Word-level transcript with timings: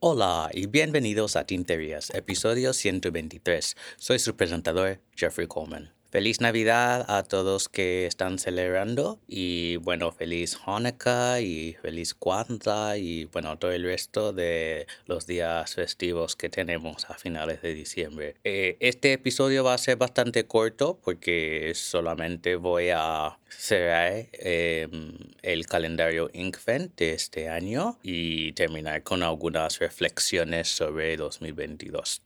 Hola 0.00 0.50
y 0.52 0.66
bienvenidos 0.66 1.36
a 1.36 1.44
Tinterías, 1.44 2.10
episodio 2.10 2.72
123. 2.72 3.76
Soy 3.96 4.18
su 4.18 4.34
presentador, 4.34 5.00
Jeffrey 5.14 5.46
Coleman. 5.46 5.99
Feliz 6.10 6.40
Navidad 6.40 7.04
a 7.08 7.22
todos 7.22 7.68
que 7.68 8.04
están 8.06 8.40
celebrando 8.40 9.20
y 9.28 9.76
bueno, 9.76 10.10
feliz 10.10 10.58
Hanukkah 10.66 11.40
y 11.40 11.74
feliz 11.80 12.14
Kwanzaa 12.14 12.96
y 12.96 13.26
bueno, 13.26 13.56
todo 13.60 13.70
el 13.70 13.84
resto 13.84 14.32
de 14.32 14.88
los 15.06 15.28
días 15.28 15.72
festivos 15.72 16.34
que 16.34 16.48
tenemos 16.48 17.08
a 17.08 17.14
finales 17.14 17.62
de 17.62 17.74
diciembre. 17.74 18.34
Eh, 18.42 18.76
este 18.80 19.12
episodio 19.12 19.62
va 19.62 19.74
a 19.74 19.78
ser 19.78 19.98
bastante 19.98 20.48
corto 20.48 20.98
porque 21.00 21.70
solamente 21.76 22.56
voy 22.56 22.88
a 22.92 23.38
cerrar 23.48 24.26
em, 24.32 25.16
el 25.42 25.66
calendario 25.66 26.28
Inkvent 26.32 26.96
de 26.96 27.12
este 27.12 27.48
año 27.48 28.00
y 28.02 28.50
terminar 28.54 29.04
con 29.04 29.22
algunas 29.22 29.78
reflexiones 29.78 30.66
sobre 30.66 31.16
2022. 31.16 32.22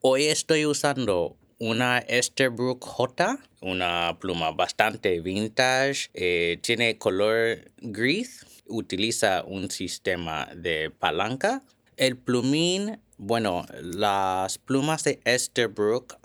Hoy 0.00 0.24
estoy 0.24 0.66
usando 0.66 1.36
una 1.58 1.98
Esterbrook 1.98 2.84
J, 2.84 3.38
una 3.60 4.16
pluma 4.20 4.52
bastante 4.52 5.20
vintage, 5.20 6.08
eh, 6.14 6.58
tiene 6.62 6.96
color 6.98 7.70
gris, 7.78 8.46
utiliza 8.66 9.42
un 9.44 9.68
sistema 9.70 10.48
de 10.54 10.90
palanca. 10.90 11.62
El 11.96 12.16
plumín, 12.16 13.00
bueno, 13.16 13.66
las 13.80 14.58
plumas 14.58 15.02
de 15.02 15.18
Esterbrook 15.24 16.16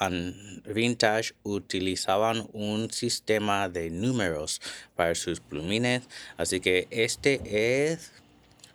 Vintage 0.65 1.33
utilizaban 1.41 2.47
un 2.53 2.91
sistema 2.91 3.69
de 3.69 3.89
números 3.89 4.61
para 4.95 5.15
sus 5.15 5.39
plumines, 5.39 6.03
así 6.37 6.59
que 6.59 6.87
este 6.91 7.91
es 7.91 8.11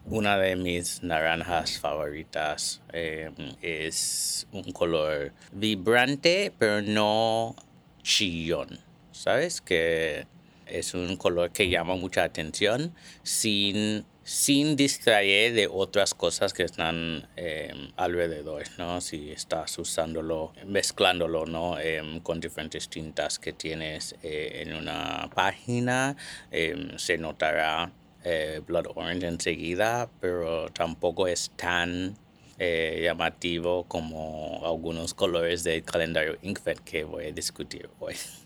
Una 0.07 0.39
de 0.39 0.55
mis 0.57 1.03
naranjas 1.03 1.79
favoritas 1.79 2.81
em, 2.93 3.35
es 3.61 4.47
un 4.53 4.71
color 4.73 5.33
vibrante 5.53 6.53
pero 6.59 6.81
no 6.81 7.57
chillón. 8.03 8.79
¿Sabes? 9.12 9.61
Que 9.61 10.27
es 10.67 10.95
un 10.95 11.17
color 11.17 11.51
que 11.51 11.69
llama 11.69 11.97
mucha 11.97 12.25
atención 12.25 12.95
sin, 13.23 14.05
sin 14.23 14.77
distraer 14.77 15.53
de 15.55 15.69
otras 15.69 16.15
cosas 16.15 16.53
que 16.53 16.62
están 16.62 17.29
em, 17.37 17.91
alrededor, 17.97 18.65
¿no? 18.79 19.01
Si 19.01 19.31
estás 19.31 19.79
usándolo, 19.79 20.53
mezclándolo, 20.67 21.47
¿no? 21.47 21.79
Em, 21.79 22.21
con 22.21 22.41
diferentes 22.41 22.89
tintas 22.89 23.39
que 23.39 23.53
tienes 23.53 24.17
eh, 24.23 24.62
en 24.65 24.75
una 24.75 25.31
página, 25.34 26.17
em, 26.51 26.99
se 26.99 27.19
notará 27.19 27.93
eh, 28.25 28.61
Blood 28.67 28.87
Orange 28.95 29.27
enseguida, 29.27 30.11
pero 30.21 30.69
tampoco 30.71 31.28
es 31.28 31.51
tan 31.56 32.17
eh, 32.59 33.01
llamativo 33.03 33.84
como 33.84 34.62
algunos 34.65 35.12
colores 35.12 35.65
del 35.65 35.83
calendario 35.83 36.39
Inkfed 36.43 36.78
que 36.84 37.05
voy 37.05 37.27
a 37.27 37.33
discutir 37.33 37.91
hoy. 37.99 38.15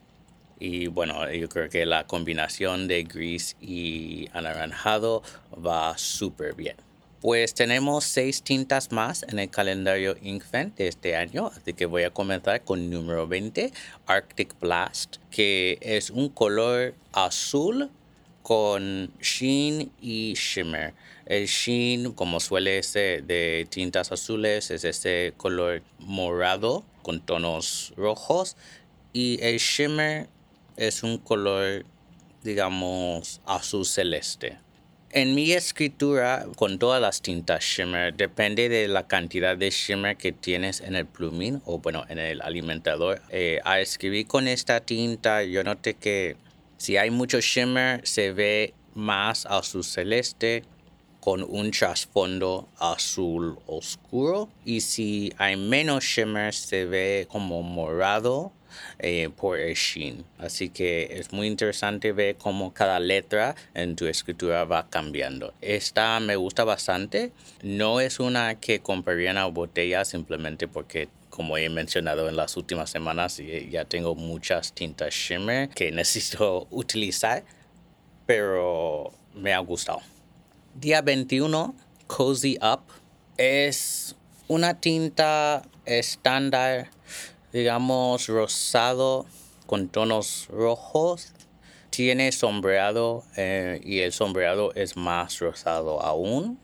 Y 0.58 0.88
bueno, 0.88 1.30
yo 1.32 1.48
creo 1.48 1.68
que 1.68 1.86
la 1.86 2.06
combinación 2.06 2.88
de 2.88 3.04
gris 3.04 3.56
y 3.60 4.28
anaranjado 4.32 5.22
va 5.54 5.96
súper 5.96 6.54
bien. 6.54 6.76
Pues 7.20 7.52
tenemos 7.52 8.04
seis 8.04 8.42
tintas 8.42 8.92
más 8.92 9.24
en 9.24 9.40
el 9.40 9.50
calendario 9.50 10.16
Inkvent 10.22 10.76
de 10.76 10.86
este 10.86 11.16
año, 11.16 11.48
así 11.48 11.72
que 11.72 11.84
voy 11.86 12.04
a 12.04 12.10
comenzar 12.10 12.62
con 12.62 12.90
número 12.90 13.26
20, 13.26 13.72
Arctic 14.06 14.54
Blast, 14.60 15.16
que 15.30 15.78
es 15.80 16.10
un 16.10 16.28
color 16.28 16.94
azul 17.12 17.90
con 18.42 19.12
sheen 19.20 19.90
y 20.00 20.34
shimmer. 20.34 20.94
El 21.26 21.46
sheen, 21.46 22.12
como 22.12 22.38
suele 22.38 22.82
ser 22.84 23.24
de 23.24 23.66
tintas 23.68 24.12
azules, 24.12 24.70
es 24.70 24.84
ese 24.84 25.34
color 25.36 25.82
morado 25.98 26.84
con 27.02 27.20
tonos 27.20 27.92
rojos 27.96 28.56
y 29.12 29.38
el 29.42 29.58
shimmer 29.58 30.28
es 30.78 31.02
un 31.02 31.18
color, 31.18 31.84
digamos, 32.42 33.40
azul 33.44 33.84
celeste. 33.84 34.58
En 35.10 35.34
mi 35.34 35.52
escritura, 35.52 36.46
con 36.56 36.78
todas 36.78 37.00
las 37.00 37.22
tintas 37.22 37.64
shimmer, 37.64 38.14
depende 38.14 38.68
de 38.68 38.88
la 38.88 39.06
cantidad 39.06 39.56
de 39.56 39.70
shimmer 39.70 40.16
que 40.16 40.32
tienes 40.32 40.80
en 40.80 40.94
el 40.94 41.06
plumín 41.06 41.62
o, 41.64 41.78
bueno, 41.78 42.04
en 42.08 42.18
el 42.18 42.42
alimentador. 42.42 43.22
Eh, 43.30 43.58
al 43.64 43.80
escribir 43.80 44.26
con 44.26 44.46
esta 44.46 44.80
tinta, 44.80 45.42
yo 45.44 45.64
noté 45.64 45.94
que 45.94 46.36
si 46.76 46.96
hay 46.98 47.10
mucho 47.10 47.40
shimmer, 47.40 48.06
se 48.06 48.32
ve 48.32 48.74
más 48.94 49.46
azul 49.46 49.82
celeste 49.82 50.62
con 51.20 51.42
un 51.42 51.70
trasfondo 51.70 52.68
azul 52.78 53.58
oscuro. 53.66 54.50
Y 54.64 54.82
si 54.82 55.32
hay 55.38 55.56
menos 55.56 56.04
shimmer, 56.04 56.54
se 56.54 56.84
ve 56.84 57.26
como 57.30 57.62
morado 57.62 58.52
eh, 58.98 59.30
por 59.36 59.58
el 59.58 59.74
sheen. 59.74 60.24
Así 60.38 60.68
que 60.68 61.08
es 61.18 61.32
muy 61.32 61.46
interesante 61.46 62.12
ver 62.12 62.36
cómo 62.36 62.72
cada 62.72 63.00
letra 63.00 63.54
en 63.74 63.96
tu 63.96 64.06
escritura 64.06 64.64
va 64.64 64.88
cambiando. 64.88 65.54
Esta 65.60 66.18
me 66.20 66.36
gusta 66.36 66.64
bastante. 66.64 67.32
No 67.62 68.00
es 68.00 68.20
una 68.20 68.56
que 68.60 68.80
compraría 68.80 69.30
en 69.30 69.36
la 69.36 69.46
botella 69.46 70.04
simplemente 70.04 70.68
porque 70.68 71.08
como 71.38 71.56
he 71.56 71.68
mencionado 71.68 72.28
en 72.28 72.34
las 72.34 72.56
últimas 72.56 72.90
semanas, 72.90 73.40
ya 73.70 73.84
tengo 73.84 74.16
muchas 74.16 74.72
tintas 74.72 75.14
shimmer 75.14 75.68
que 75.68 75.92
necesito 75.92 76.66
utilizar, 76.70 77.44
pero 78.26 79.12
me 79.34 79.52
ha 79.52 79.60
gustado. 79.60 80.00
Día 80.74 81.00
21, 81.00 81.76
Cozy 82.08 82.58
Up, 82.60 82.80
es 83.36 84.16
una 84.48 84.80
tinta 84.80 85.62
estándar 85.84 86.90
digamos, 87.52 88.26
rosado 88.26 89.26
con 89.66 89.88
tonos 89.88 90.48
rojos. 90.50 91.32
Tiene 91.90 92.32
sombreado 92.32 93.24
eh, 93.36 93.80
y 93.84 94.00
el 94.00 94.12
sombreado 94.12 94.72
es 94.74 94.96
más 94.96 95.38
rosado 95.40 96.02
aún. 96.02 96.58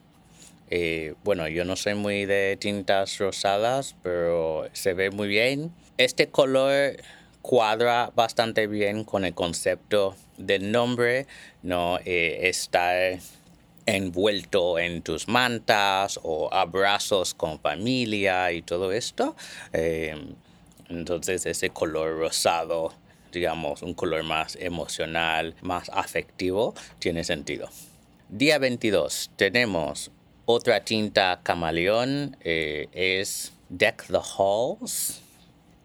Eh, 0.70 1.14
bueno, 1.24 1.48
yo 1.48 1.64
no 1.64 1.76
soy 1.76 1.94
muy 1.94 2.24
de 2.24 2.56
tintas 2.58 3.18
rosadas, 3.18 3.96
pero 4.02 4.68
se 4.72 4.94
ve 4.94 5.10
muy 5.10 5.28
bien. 5.28 5.72
Este 5.98 6.28
color 6.28 6.96
cuadra 7.42 8.10
bastante 8.14 8.66
bien 8.66 9.04
con 9.04 9.24
el 9.24 9.34
concepto 9.34 10.16
del 10.38 10.72
nombre, 10.72 11.26
¿no? 11.62 11.98
Eh, 12.04 12.48
estar 12.48 13.18
envuelto 13.86 14.78
en 14.78 15.02
tus 15.02 15.28
mantas 15.28 16.18
o 16.22 16.52
abrazos 16.52 17.34
con 17.34 17.60
familia 17.60 18.50
y 18.52 18.62
todo 18.62 18.92
esto. 18.92 19.36
Entonces 20.88 21.46
ese 21.46 21.70
color 21.70 22.18
rosado, 22.18 22.92
digamos, 23.32 23.82
un 23.82 23.94
color 23.94 24.22
más 24.22 24.56
emocional, 24.56 25.54
más 25.62 25.90
afectivo, 25.90 26.74
tiene 26.98 27.24
sentido. 27.24 27.68
Día 28.28 28.58
22 28.58 29.30
tenemos 29.36 30.10
otra 30.46 30.84
tinta 30.84 31.40
camaleón, 31.42 32.36
eh, 32.40 32.88
es 32.92 33.52
Deck 33.68 34.06
the 34.08 34.18
Halls. 34.18 35.20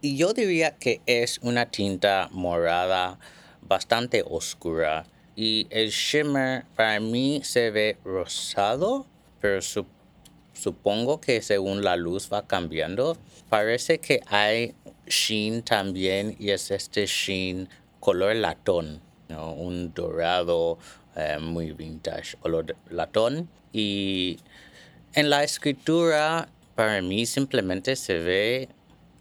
Y 0.02 0.18
yo 0.18 0.34
diría 0.34 0.76
que 0.78 1.02
es 1.06 1.40
una 1.42 1.66
tinta 1.66 2.30
morada 2.32 3.20
bastante 3.62 4.24
oscura. 4.28 5.06
Y 5.36 5.68
el 5.70 5.90
shimmer 5.90 6.66
para 6.76 7.00
mí 7.00 7.42
se 7.44 7.72
ve 7.72 7.98
rosado, 8.04 9.06
pero 9.40 9.62
supongo 10.60 11.22
que 11.22 11.42
según 11.42 11.84
la 11.84 11.96
luz 11.96 12.30
va 12.32 12.46
cambiando. 12.48 13.18
Parece 13.50 14.00
que 14.00 14.22
hay 14.28 14.76
sheen 15.08 15.64
también 15.64 16.36
y 16.40 16.52
es 16.52 16.72
este 16.72 17.06
sheen 17.06 17.70
color 18.00 18.36
latón, 18.36 19.02
un 19.30 19.94
dorado 19.94 20.78
eh, 21.16 21.38
muy 21.40 21.72
vintage, 21.72 22.38
color 22.38 22.76
latón. 22.90 23.50
Y 23.74 24.38
en 25.14 25.30
la 25.30 25.44
escritura, 25.44 26.50
para 26.76 27.02
mí 27.02 27.26
simplemente 27.26 27.96
se 27.96 28.20
ve 28.20 28.70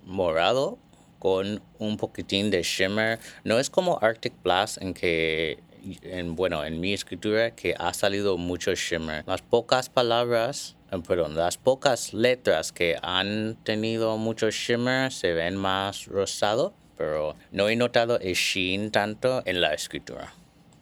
morado 0.05 0.79
con 1.19 1.61
un 1.79 1.96
poquitín 1.96 2.50
de 2.50 2.62
shimmer. 2.62 3.19
No 3.44 3.58
es 3.58 3.70
como 3.70 3.99
Arctic 4.00 4.35
Blast 4.43 4.81
en 4.81 4.94
que 4.94 5.58
en, 6.02 6.37
bueno, 6.37 6.64
en 6.64 6.81
mi 6.81 6.93
escritura 6.93 7.52
que 7.52 7.75
ha 7.79 7.94
salido 7.94 8.37
mucho 8.37 8.75
shimmer. 8.75 9.25
Las 9.26 9.43
pocas 9.43 9.88
palabras, 9.88 10.76
eh, 10.90 10.99
perdón, 11.06 11.37
las 11.37 11.56
pocas 11.56 12.12
letras 12.12 12.73
que 12.73 12.96
han 13.02 13.56
tenido 13.64 14.17
mucho 14.17 14.50
shimmer 14.50 15.12
se 15.12 15.32
ven 15.32 15.56
más 15.56 16.06
rosado, 16.06 16.75
pero 16.96 17.37
no 17.52 17.69
he 17.69 17.76
notado 17.76 18.19
el 18.19 18.35
sheen 18.35 18.90
tanto 18.90 19.43
en 19.46 19.61
la 19.61 19.75
escritura. 19.75 20.32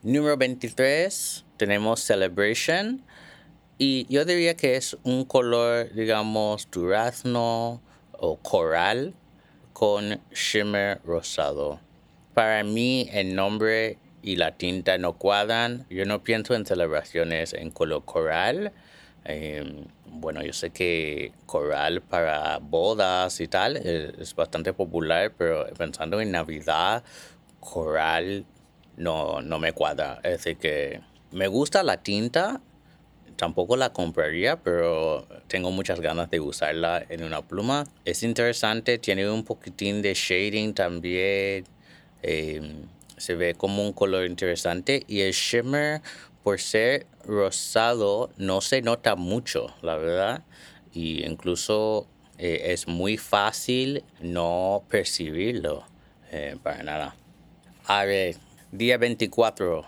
Número 0.02 0.36
23 0.36 1.44
tenemos 1.56 2.00
Celebration 2.00 3.02
y 3.78 4.06
yo 4.08 4.24
diría 4.24 4.56
que 4.56 4.76
es 4.76 4.96
un 5.02 5.24
color, 5.24 5.92
digamos, 5.92 6.68
durazno 6.70 7.82
o 8.12 8.36
coral 8.38 9.14
con 9.72 10.20
shimmer 10.32 11.00
rosado. 11.04 11.80
Para 12.32 12.64
mí 12.64 13.08
el 13.12 13.34
nombre 13.34 13.98
y 14.26 14.34
la 14.34 14.56
tinta 14.56 14.98
no 14.98 15.12
cuadran. 15.12 15.86
Yo 15.88 16.04
no 16.04 16.24
pienso 16.24 16.56
en 16.56 16.66
celebraciones 16.66 17.52
en 17.52 17.70
color 17.70 18.04
coral. 18.04 18.72
Em, 19.24 19.84
bueno, 20.04 20.42
yo 20.42 20.52
sé 20.52 20.70
que 20.70 21.32
coral 21.46 22.02
para 22.02 22.58
bodas 22.58 23.40
y 23.40 23.46
tal 23.46 23.76
es, 23.76 24.34
bastante 24.34 24.72
popular, 24.72 25.32
pero 25.38 25.66
pensando 25.78 26.20
en 26.20 26.32
Navidad, 26.32 27.04
coral 27.60 28.44
no, 28.96 29.42
no 29.42 29.60
me 29.60 29.72
cuadra. 29.72 30.18
Es 30.24 30.38
decir, 30.38 30.56
que 30.56 31.00
me 31.30 31.46
gusta 31.46 31.84
la 31.84 32.02
tinta, 32.02 32.60
tampoco 33.36 33.76
la 33.76 33.92
compraría, 33.92 34.56
pero 34.60 35.24
tengo 35.46 35.70
muchas 35.70 36.00
ganas 36.00 36.30
de 36.30 36.40
usarla 36.40 37.04
en 37.08 37.22
una 37.22 37.42
pluma. 37.42 37.84
Es 38.04 38.24
interesante, 38.24 38.98
tiene 38.98 39.30
un 39.30 39.44
poquitín 39.44 40.02
de 40.02 40.14
shading 40.14 40.74
también. 40.74 41.64
Em, 42.22 42.88
se 43.16 43.34
ve 43.34 43.54
como 43.54 43.82
un 43.82 43.92
color 43.92 44.26
interesante 44.26 45.04
y 45.06 45.20
el 45.20 45.32
shimmer 45.32 46.02
por 46.42 46.60
ser 46.60 47.06
rosado 47.24 48.30
no 48.36 48.60
se 48.60 48.82
nota 48.82 49.16
mucho, 49.16 49.74
la 49.82 49.96
verdad. 49.96 50.44
Y 50.92 51.24
incluso 51.26 52.06
eh, 52.38 52.72
es 52.72 52.86
muy 52.86 53.16
fácil 53.16 54.04
no 54.20 54.84
percibirlo 54.88 55.84
eh, 56.30 56.56
para 56.62 56.82
nada. 56.82 57.16
A 57.86 58.04
ver, 58.04 58.36
día 58.70 58.98
24, 58.98 59.86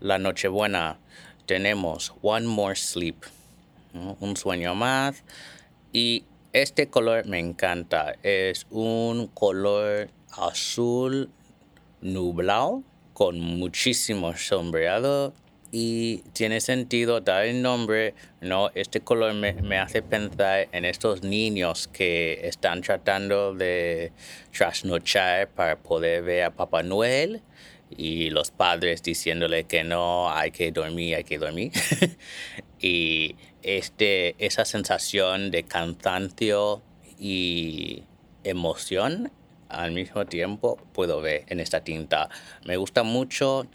la 0.00 0.18
Nochebuena, 0.18 0.98
tenemos 1.46 2.12
One 2.22 2.46
More 2.46 2.76
Sleep, 2.76 3.16
un 4.20 4.36
sueño 4.36 4.74
más. 4.74 5.24
Y 5.92 6.24
este 6.52 6.88
color 6.88 7.26
me 7.26 7.38
encanta, 7.38 8.14
es 8.22 8.66
un 8.70 9.28
color 9.28 10.10
azul 10.30 11.30
nublado 12.00 12.82
con 13.12 13.40
muchísimo 13.40 14.36
sombreado 14.36 15.32
y 15.72 16.18
tiene 16.32 16.60
sentido 16.60 17.20
dar 17.20 17.44
el 17.44 17.60
nombre, 17.60 18.14
¿no? 18.40 18.70
Este 18.74 19.00
color 19.00 19.34
me, 19.34 19.52
me, 19.54 19.78
hace 19.78 20.00
pensar 20.02 20.68
en 20.72 20.84
estos 20.84 21.22
niños 21.22 21.88
que 21.88 22.46
están 22.46 22.82
tratando 22.82 23.54
de 23.54 24.12
trasnochar 24.56 25.48
para 25.48 25.76
poder 25.76 26.22
ver 26.22 26.44
a 26.44 26.50
Papá 26.50 26.82
Noel 26.82 27.42
y 27.90 28.30
los 28.30 28.50
padres 28.50 29.02
diciéndole 29.02 29.64
que 29.64 29.84
no, 29.84 30.30
hay 30.30 30.50
que 30.50 30.72
dormir, 30.72 31.16
hay 31.16 31.24
que 31.24 31.38
dormir. 31.38 31.72
y 32.80 33.36
este, 33.62 34.34
esa 34.44 34.64
sensación 34.64 35.50
de 35.50 35.64
cansancio 35.64 36.82
y 37.18 38.04
emoción 38.44 39.30
al 39.68 39.92
mismo 39.92 40.26
tiempo 40.26 40.78
puedo 40.92 41.20
ver 41.20 41.44
en 41.48 41.60
esta 41.60 41.80
tinta. 41.80 42.28
Me 42.64 42.76
gusta 42.76 43.02
mucho. 43.02 43.66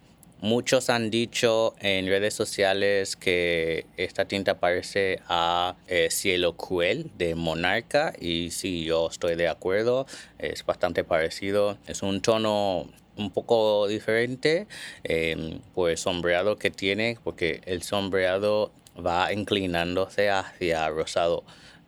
Muchos 0.42 0.90
han 0.90 1.12
dicho 1.12 1.76
en 1.82 2.08
redes 2.08 2.34
sociales 2.34 3.16
que 3.16 3.86
esta 3.96 4.26
tinta 4.26 4.60
parece 4.60 5.20
a 5.28 5.76
eh, 5.88 6.08
Cielo 6.10 6.58
Cruel 6.58 7.12
de 7.16 7.36
Monarca 7.36 8.12
y 8.20 8.50
sí, 8.50 8.84
yo 8.84 9.08
estoy 9.08 9.36
de 9.36 9.48
acuerdo, 9.48 10.08
es 10.40 10.66
bastante 10.66 11.04
parecido, 11.04 11.78
es 11.86 12.02
un 12.02 12.22
tono 12.22 12.88
un 13.18 13.30
poco 13.30 13.88
diferente 13.88 14.66
eh, 15.04 15.60
por 15.76 15.92
el 15.92 15.98
sombreado 16.00 16.58
que 16.58 16.72
tiene, 16.72 17.20
porque 17.24 17.62
el 17.66 17.84
sombreado 17.84 18.72
va 18.98 19.32
inclinándose 19.32 20.32
hacia 20.32 20.90
rosado 20.90 21.44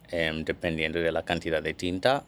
em, 0.09 0.43
dependiendo 0.45 0.99
de 0.99 1.11
la 1.11 1.23
cantidad 1.23 1.61
de 1.61 1.73
tinta 1.73 2.23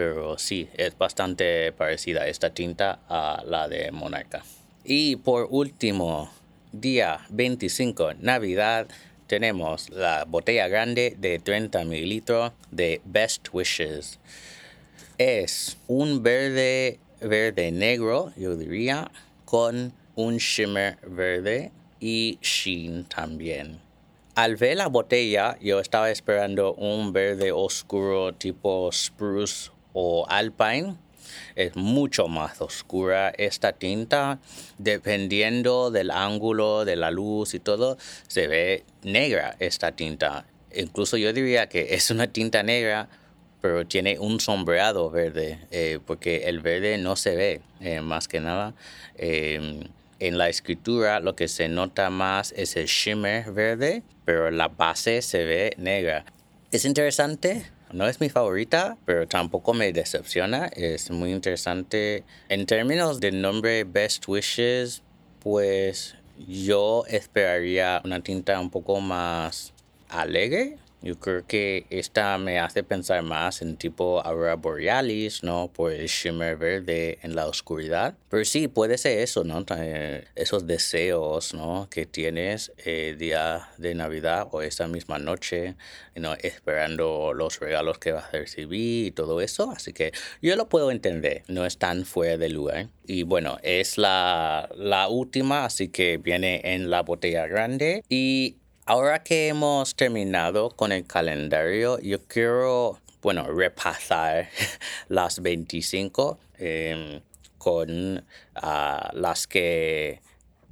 pero 0.00 0.38
sí, 0.38 0.66
es 0.78 0.96
bastante 0.96 1.72
parecida 1.72 2.26
esta 2.26 2.48
tinta 2.48 3.00
a 3.06 3.44
la 3.46 3.68
de 3.68 3.92
Monarca. 3.92 4.42
Y 4.82 5.16
por 5.16 5.48
último, 5.50 6.30
día 6.72 7.20
25, 7.28 8.14
Navidad, 8.18 8.88
tenemos 9.26 9.90
la 9.90 10.24
botella 10.24 10.68
grande 10.68 11.16
de 11.18 11.38
30 11.38 11.84
mililitros 11.84 12.52
de 12.70 13.02
Best 13.04 13.48
Wishes. 13.52 14.18
Es 15.18 15.76
un 15.86 16.22
verde, 16.22 16.98
verde 17.20 17.70
negro, 17.70 18.32
yo 18.38 18.56
diría, 18.56 19.10
con 19.44 19.92
un 20.14 20.38
shimmer 20.38 20.96
verde 21.06 21.72
y 22.00 22.38
sheen 22.40 23.04
también. 23.04 23.80
Al 24.34 24.56
ver 24.56 24.78
la 24.78 24.86
botella, 24.86 25.58
yo 25.60 25.78
estaba 25.78 26.10
esperando 26.10 26.72
un 26.72 27.12
verde 27.12 27.52
oscuro 27.52 28.32
tipo 28.32 28.90
spruce 28.90 29.70
o 29.92 30.26
Alpine 30.28 30.96
es 31.54 31.76
mucho 31.76 32.28
más 32.28 32.60
oscura 32.60 33.30
esta 33.36 33.72
tinta. 33.72 34.38
Dependiendo 34.78 35.90
del 35.90 36.10
ángulo 36.10 36.84
de 36.84 36.96
la 36.96 37.10
luz 37.10 37.54
y 37.54 37.60
todo, 37.60 37.98
se 38.28 38.46
ve 38.46 38.84
negra 39.02 39.56
esta 39.58 39.92
tinta. 39.92 40.46
Incluso 40.74 41.16
yo 41.16 41.32
diría 41.32 41.68
que 41.68 41.94
es 41.94 42.10
una 42.10 42.28
tinta 42.28 42.62
negra, 42.62 43.08
pero 43.60 43.86
tiene 43.86 44.18
un 44.18 44.40
sombreado 44.40 45.10
verde, 45.10 45.58
eh, 45.70 45.98
porque 46.06 46.48
el 46.48 46.60
verde 46.60 46.96
no 46.98 47.16
se 47.16 47.36
ve 47.36 47.60
eh, 47.80 48.00
más 48.00 48.28
que 48.28 48.40
nada. 48.40 48.74
Em, 49.16 49.82
en 50.18 50.38
la 50.38 50.48
escritura 50.48 51.20
lo 51.20 51.34
que 51.34 51.48
se 51.48 51.68
nota 51.68 52.10
más 52.10 52.52
es 52.52 52.76
el 52.76 52.86
shimmer 52.86 53.52
verde, 53.52 54.02
pero 54.24 54.50
la 54.50 54.68
base 54.68 55.22
se 55.22 55.44
ve 55.44 55.74
negra. 55.76 56.24
Es 56.70 56.84
interesante 56.84 57.64
no 57.92 58.06
es 58.06 58.20
mi 58.20 58.28
favorita, 58.28 58.96
pero 59.04 59.26
tampoco 59.26 59.74
me 59.74 59.92
decepciona. 59.92 60.66
Es 60.66 61.10
muy 61.10 61.32
interesante. 61.32 62.24
En 62.48 62.66
términos 62.66 63.20
del 63.20 63.40
nombre 63.40 63.84
Best 63.84 64.26
Wishes, 64.28 65.02
pues 65.40 66.16
yo 66.48 67.04
esperaría 67.08 68.00
una 68.04 68.20
tinta 68.20 68.60
un 68.60 68.70
poco 68.70 69.00
más 69.00 69.72
alegre 70.08 70.78
yo 71.02 71.18
creo 71.18 71.46
que 71.46 71.86
esta 71.88 72.36
me 72.36 72.58
hace 72.58 72.82
pensar 72.82 73.22
más 73.22 73.62
en 73.62 73.76
tipo 73.76 74.20
aurora 74.24 74.56
borealis, 74.56 75.42
¿no? 75.42 75.70
Por 75.72 75.92
el 75.92 76.06
shimmer 76.06 76.56
verde 76.56 77.18
en 77.22 77.34
la 77.34 77.46
oscuridad. 77.46 78.14
Pero 78.28 78.44
sí, 78.44 78.68
puede 78.68 78.98
ser 78.98 79.18
eso, 79.20 79.42
¿no? 79.44 79.64
Esos 80.34 80.66
deseos, 80.66 81.54
¿no? 81.54 81.88
Que 81.90 82.04
tienes 82.04 82.72
el 82.84 83.16
día 83.16 83.68
de 83.78 83.94
Navidad 83.94 84.48
o 84.52 84.60
esa 84.60 84.88
misma 84.88 85.18
noche, 85.18 85.74
¿no? 86.14 86.34
Esperando 86.34 87.32
los 87.32 87.60
regalos 87.60 87.98
que 87.98 88.12
vas 88.12 88.26
a 88.34 88.38
recibir 88.38 89.06
y 89.06 89.10
todo 89.10 89.40
eso. 89.40 89.70
Así 89.70 89.94
que 89.94 90.12
yo 90.42 90.54
lo 90.56 90.68
puedo 90.68 90.90
entender, 90.90 91.44
no 91.48 91.64
es 91.64 91.78
tan 91.78 92.04
fuera 92.04 92.36
de 92.36 92.50
lugar. 92.50 92.88
Y 93.06 93.22
bueno, 93.22 93.58
es 93.62 93.96
la, 93.96 94.68
la 94.76 95.08
última, 95.08 95.64
así 95.64 95.88
que 95.88 96.18
viene 96.18 96.60
en 96.62 96.90
la 96.90 97.02
botella 97.02 97.46
grande. 97.46 98.04
Y 98.08 98.56
Ahora 98.86 99.22
que 99.22 99.48
hemos 99.48 99.94
terminado 99.94 100.70
con 100.70 100.90
el 100.90 101.06
calendario, 101.06 102.00
yo 102.00 102.18
quiero, 102.26 102.98
bueno, 103.22 103.46
repasar 103.46 104.48
las 105.08 105.40
25 105.40 106.38
em, 106.58 107.20
con 107.58 108.24
ah, 108.56 109.10
las 109.12 109.46
que 109.46 110.20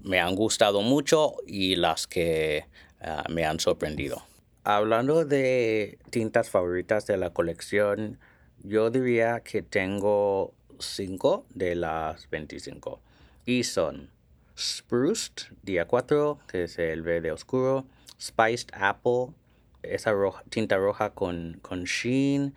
me 0.03 0.21
han 0.21 0.35
gustado 0.35 0.83
mucho 0.83 1.35
y 1.47 1.77
las 1.77 2.07
que 2.07 2.65
ah, 3.01 3.25
me 3.29 3.45
han 3.45 3.61
sorprendido. 3.61 4.25
Hablando 4.65 5.25
de 5.25 5.99
tintas 6.11 6.51
favoritas 6.51 7.07
de 7.07 7.19
la 7.19 7.31
colección, 7.31 8.19
yo 8.65 8.91
diría 8.91 9.41
que 9.41 9.63
tengo 9.63 10.55
5 10.81 11.47
de 11.55 11.75
las 11.75 12.29
25. 12.31 13.01
Y 13.47 13.65
son 13.65 14.11
Spruced, 14.59 15.55
día 15.63 15.87
4, 15.87 16.39
que 16.49 16.65
es 16.65 16.79
el 16.79 17.03
verde 17.03 17.31
oscuro. 17.31 17.87
Spiced 18.21 18.71
Apple, 18.73 19.35
esa 19.83 20.13
tinta 20.51 20.77
roja 20.77 21.11
con, 21.11 21.59
con 21.63 21.85
sheen, 21.85 22.55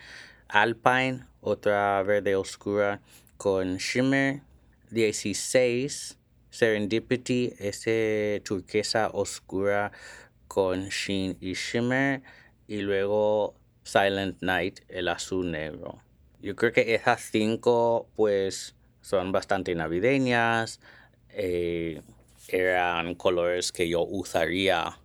Alpine, 0.47 1.25
otra 1.41 2.01
verde 2.03 2.35
oscura 2.35 3.01
con 3.37 3.77
shimmer, 3.77 4.41
16, 4.89 6.17
Serendipity, 6.49 7.53
ese 7.59 8.41
turquesa 8.43 9.09
oscura 9.13 9.91
con 10.47 10.89
sheen 10.89 11.37
y 11.39 11.53
shimmer, 11.53 12.21
y 12.67 12.81
luego 12.81 13.55
Silent 13.83 14.41
Night, 14.41 14.81
el 14.89 15.07
azul 15.07 15.51
negro. 15.51 16.01
Yo 16.41 16.55
creo 16.55 16.73
que 16.73 16.95
esas 16.95 17.21
cinco 17.21 18.07
pues 18.15 18.75
son 19.01 19.31
bastante 19.31 19.75
navideñas. 19.75 20.79
Eh, 21.29 22.01
eran 22.47 23.15
colores 23.15 23.71
que 23.71 23.87
yo 23.87 24.03
usaría 24.03 24.97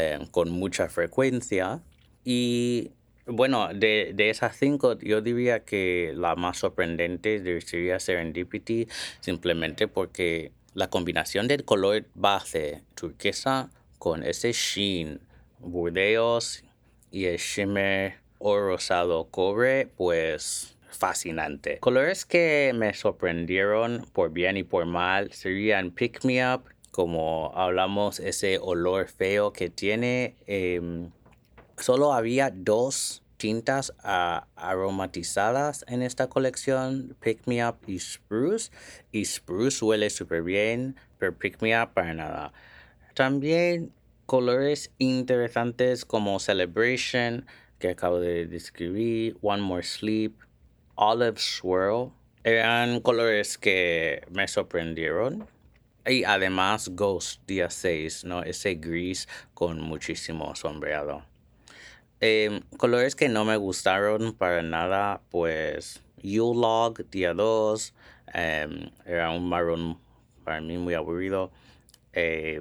eh, 0.00 0.18
con 0.30 0.50
mucha 0.50 0.88
frecuencia. 0.88 1.82
Y 2.24 2.92
bueno, 3.26 3.74
de, 3.74 4.12
de, 4.14 4.30
esas 4.30 4.56
cinco, 4.56 4.96
yo 5.00 5.20
diría 5.20 5.64
que 5.64 6.12
la 6.14 6.36
más 6.36 6.58
sorprendente 6.58 7.60
sería 7.62 7.98
Serendipity, 7.98 8.86
simplemente 9.18 9.88
porque 9.88 10.52
la 10.74 10.88
combinación 10.88 11.48
del 11.48 11.64
color 11.64 12.04
base 12.14 12.84
turquesa 12.94 13.70
con 13.98 14.22
ese 14.22 14.52
sheen, 14.52 15.20
burdeos 15.58 16.62
y 17.10 17.24
el 17.24 17.38
shimmer 17.38 18.20
o 18.38 18.56
rosado 18.56 19.28
cobre, 19.32 19.88
pues 19.96 20.76
fascinante. 20.90 21.78
Colores 21.80 22.24
que 22.24 22.72
me 22.72 22.94
sorprendieron 22.94 24.06
por 24.12 24.30
bien 24.30 24.56
y 24.56 24.62
por 24.62 24.86
mal 24.86 25.32
serían 25.32 25.90
Pick 25.90 26.24
Me 26.24 26.54
Up, 26.54 26.62
como 26.98 27.52
hablamos, 27.54 28.18
ese 28.18 28.58
olor 28.58 29.06
feo 29.06 29.52
que 29.52 29.70
tiene. 29.70 30.34
Eh, 30.48 31.08
solo 31.76 32.12
había 32.12 32.50
dos 32.50 33.22
tintas 33.36 33.90
uh, 34.02 34.44
aromatizadas 34.56 35.84
en 35.86 36.02
esta 36.02 36.28
colección, 36.28 37.16
Pick 37.20 37.46
Me 37.46 37.64
Up 37.64 37.76
y 37.86 38.00
Spruce. 38.00 38.72
Y 39.12 39.24
Spruce 39.26 39.84
huele 39.84 40.10
súper 40.10 40.42
bien, 40.42 40.96
pero 41.18 41.38
Pick 41.38 41.62
Me 41.62 41.80
Up 41.80 41.90
para 41.94 42.14
nada. 42.14 42.52
También 43.14 43.92
colores 44.26 44.90
interesantes 44.98 46.04
como 46.04 46.40
Celebration, 46.40 47.46
que 47.78 47.90
acabo 47.90 48.18
de 48.18 48.48
describir, 48.48 49.38
One 49.40 49.62
More 49.62 49.84
Sleep, 49.84 50.34
Olive 50.96 51.38
Swirl. 51.38 52.10
Eran 52.42 52.98
colores 53.02 53.56
que 53.56 54.26
me 54.32 54.48
sorprendieron. 54.48 55.46
Y 56.06 56.24
además 56.24 56.90
Ghost 56.94 57.42
día 57.46 57.70
6, 57.70 58.24
¿no? 58.24 58.42
Ese 58.42 58.74
gris 58.74 59.28
con 59.54 59.80
muchísimo 59.80 60.54
sombreado. 60.54 61.24
Eh, 62.20 62.62
colores 62.76 63.14
que 63.14 63.28
no 63.28 63.44
me 63.44 63.56
gustaron 63.56 64.32
para 64.32 64.62
nada, 64.62 65.20
pues 65.30 66.02
U-Log 66.22 67.08
día 67.10 67.34
2, 67.34 67.94
eh, 68.34 68.90
era 69.04 69.30
un 69.30 69.48
marrón 69.48 69.98
para 70.44 70.60
mí 70.60 70.78
muy 70.78 70.94
aburrido. 70.94 71.50
Eh, 72.12 72.60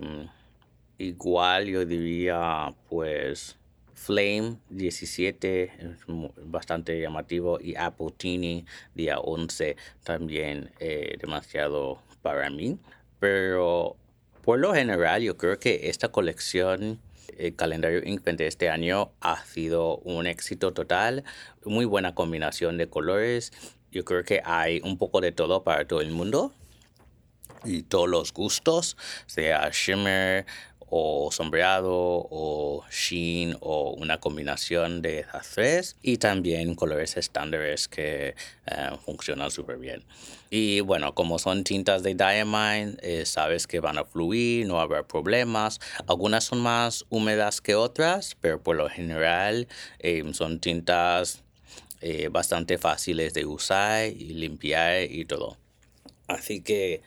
igual 0.98 1.66
yo 1.66 1.86
diría 1.86 2.74
pues 2.90 3.58
Flame 3.98 4.58
17, 4.70 5.98
bastante 6.46 7.02
llamativo, 7.02 7.60
y 7.60 7.74
Teeny 8.18 8.64
día 8.94 9.20
11, 9.20 9.76
también 10.04 10.70
eh, 10.80 11.18
demasiado 11.20 12.00
para 12.22 12.50
mí. 12.52 12.78
Pero 13.20 13.96
por 14.44 14.60
lo 14.60 14.74
general 14.74 15.22
yo 15.22 15.38
creo 15.38 15.60
que 15.60 15.90
esta 15.90 16.10
colección 16.10 17.00
el 17.38 17.56
calendario 17.56 18.02
Inkpen 18.04 18.38
de 18.38 18.48
este 18.48 18.70
año 18.70 19.12
ha 19.22 19.44
sido 19.46 19.98
un 19.98 20.28
éxito 20.28 20.74
total, 20.74 21.24
muy 21.66 21.86
buena 21.86 22.16
combinación 22.16 22.78
de 22.78 22.88
colores. 22.88 23.52
Yo 23.92 24.04
creo 24.06 24.24
que 24.24 24.42
hay 24.44 24.82
un 24.84 24.98
poco 24.98 25.22
de 25.22 25.32
todo 25.32 25.64
para 25.64 25.86
todo 25.86 26.02
el 26.02 26.12
mundo 26.12 26.52
y 27.64 27.84
todos 27.84 28.10
los 28.10 28.34
gustos, 28.34 28.98
sea 29.26 29.70
shimmer 29.72 30.46
o 30.90 31.30
sombreado 31.32 31.94
o 31.94 32.84
sheen 32.90 33.58
o 33.60 33.92
una 33.92 34.20
combinación 34.20 35.02
de 35.02 35.20
esas 35.20 35.50
tres 35.50 35.96
y 36.02 36.18
también 36.18 36.76
colores 36.76 37.18
estándares 37.18 37.88
que 37.88 38.36
eh, 38.66 38.90
funcionan 39.06 39.52
súper 39.52 39.78
bien. 39.78 40.04
Y 40.50 40.80
bueno, 40.80 41.14
como 41.14 41.40
son 41.40 41.66
tintas 41.66 42.04
de 42.04 42.16
Diamine, 42.16 42.96
eh, 43.02 43.26
sabes 43.26 43.68
que 43.68 43.82
van 43.82 43.98
a 43.98 44.06
fluir, 44.06 44.66
no 44.66 44.80
haber 44.80 45.04
problemas. 45.04 45.80
Algunas 46.08 46.46
son 46.46 46.60
más 46.60 47.06
húmedas 47.10 47.60
que 47.60 47.76
otras, 47.76 48.38
pero 48.40 48.62
por 48.64 48.78
lo 48.78 48.90
general 48.90 49.68
eh, 50.00 50.24
son 50.34 50.60
tintas 50.60 51.44
bastante 52.30 52.78
fáciles 52.78 53.34
de 53.34 53.48
usar 53.48 54.06
y 54.06 54.36
limpiar 54.36 55.12
y 55.12 55.26
todo. 55.26 55.58
Así 56.28 56.62
que 56.62 57.02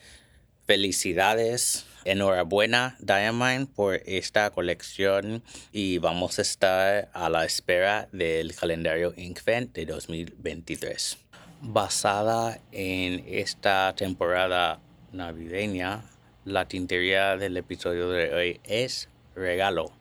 felicidades 0.66 1.86
Enhorabuena 2.04 2.96
Diamond 3.00 3.68
por 3.68 4.00
esta 4.06 4.50
colección 4.50 5.42
y 5.70 5.98
vamos 5.98 6.38
a 6.38 6.42
estar 6.42 7.10
a 7.12 7.28
la 7.28 7.44
espera 7.44 8.08
del 8.12 8.54
calendario 8.54 9.12
Inkvent 9.16 9.74
de 9.74 9.84
2023. 9.86 11.18
Basada 11.60 12.58
en 12.72 13.22
esta 13.28 13.94
temporada 13.94 14.80
navideña, 15.12 16.04
la 16.44 16.66
tintería 16.66 17.36
del 17.36 17.58
episodio 17.58 18.08
de 18.10 18.34
hoy 18.34 18.60
es 18.64 19.08
regalo. 19.34 19.92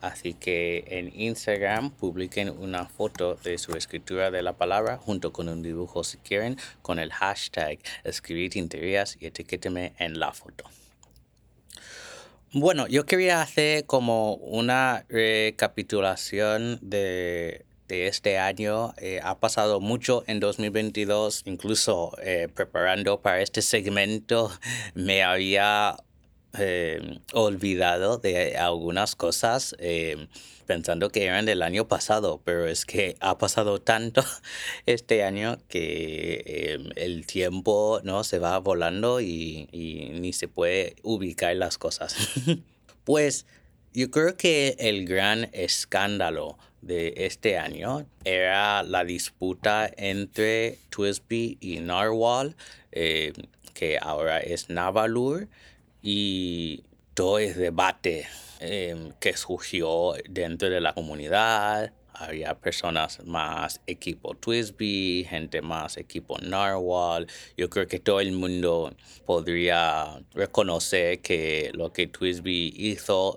Así 0.00 0.34
que 0.34 0.84
en 0.86 1.12
Instagram 1.20 1.90
publiquen 1.90 2.48
una 2.50 2.86
foto 2.86 3.34
de 3.34 3.58
su 3.58 3.72
escritura 3.76 4.30
de 4.30 4.42
la 4.42 4.54
palabra 4.54 4.96
junto 4.96 5.32
con 5.32 5.48
un 5.48 5.62
dibujo 5.62 6.04
si 6.04 6.16
quieren 6.18 6.56
con 6.80 6.98
el 6.98 7.12
hashtag 7.12 7.78
escribir 8.04 8.52
y 8.56 9.26
etiquéteme 9.26 9.94
en 9.98 10.18
la 10.18 10.32
foto. 10.32 10.64
Bueno, 12.58 12.86
yo 12.86 13.04
quería 13.04 13.42
hacer 13.42 13.84
como 13.84 14.36
una 14.36 15.04
recapitulación 15.10 16.78
de, 16.80 17.66
de 17.86 18.06
este 18.06 18.38
año. 18.38 18.94
Eh, 18.96 19.20
ha 19.22 19.38
pasado 19.38 19.78
mucho 19.78 20.24
en 20.26 20.40
2022, 20.40 21.42
incluso 21.44 22.16
eh, 22.22 22.48
preparando 22.54 23.20
para 23.20 23.42
este 23.42 23.60
segmento 23.60 24.50
me 24.94 25.22
había 25.22 25.98
eh, 26.58 27.20
olvidado 27.32 28.18
de 28.18 28.56
algunas 28.56 29.16
cosas 29.16 29.74
pensando 30.66 31.10
que 31.10 31.24
eran 31.24 31.46
del 31.46 31.62
año 31.62 31.86
pasado, 31.86 32.40
pero 32.44 32.66
es 32.66 32.84
que 32.84 33.16
ha 33.20 33.38
pasado 33.38 33.80
tanto 33.80 34.24
este 34.86 35.22
año 35.22 35.58
que 35.68 36.42
em, 36.74 36.90
el 36.96 37.26
tiempo 37.26 38.00
no 38.02 38.24
se 38.24 38.38
va 38.38 38.58
volando 38.58 39.20
y, 39.20 39.68
y 39.72 40.10
ni 40.18 40.32
se 40.32 40.48
puede 40.48 40.96
ubicar 41.02 41.54
las 41.56 41.78
cosas. 41.78 42.16
pues 43.04 43.46
yo 43.96 44.10
creo 44.10 44.36
que 44.36 44.76
el 44.78 45.06
gran 45.06 45.48
escándalo 45.52 46.58
de 46.82 47.14
este 47.16 47.56
año 47.56 48.06
era 48.24 48.82
la 48.82 49.04
disputa 49.04 49.90
entre 49.96 50.78
Twisby 50.90 51.58
y 51.60 51.78
Narwhal, 51.80 52.56
eh, 52.92 53.32
que 53.72 53.98
ahora 54.00 54.40
es 54.40 54.68
Navalur, 54.68 55.48
y 56.02 56.84
todo 57.14 57.38
el 57.38 57.54
debate 57.54 58.26
eh, 58.60 59.12
que 59.20 59.36
surgió 59.36 60.14
dentro 60.28 60.68
de 60.70 60.80
la 60.80 60.92
comunidad. 60.94 61.92
Había 62.12 62.54
personas 62.54 63.24
más 63.26 63.82
equipo 63.86 64.34
Twisby, 64.34 65.26
gente 65.28 65.60
más 65.60 65.98
equipo 65.98 66.38
Narwhal. 66.38 67.26
Yo 67.56 67.68
creo 67.68 67.86
que 67.86 68.00
todo 68.00 68.20
el 68.20 68.32
mundo 68.32 68.94
podría 69.26 70.20
reconocer 70.34 71.20
que 71.20 71.70
lo 71.74 71.92
que 71.92 72.06
Twisby 72.06 72.72
hizo 72.76 73.36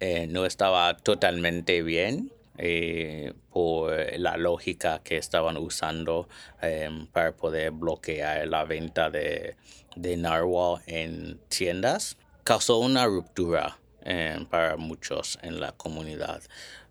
eh, 0.00 0.26
no 0.26 0.44
estaba 0.44 0.96
totalmente 0.96 1.82
bien. 1.82 2.32
Eh, 2.58 3.32
por 3.50 3.92
la 4.18 4.36
lógica 4.36 5.00
que 5.04 5.16
estaban 5.18 5.56
usando 5.56 6.28
eh, 6.62 6.88
para 7.12 7.36
poder 7.36 7.70
bloquear 7.70 8.48
la 8.48 8.64
venta 8.64 9.10
de, 9.10 9.56
de 9.94 10.16
narwhal 10.16 10.80
en 10.86 11.38
tiendas 11.48 12.16
causó 12.46 12.78
una 12.78 13.06
ruptura 13.06 13.76
eh, 14.04 14.38
para 14.48 14.76
muchos 14.76 15.36
en 15.42 15.60
la 15.60 15.72
comunidad. 15.72 16.40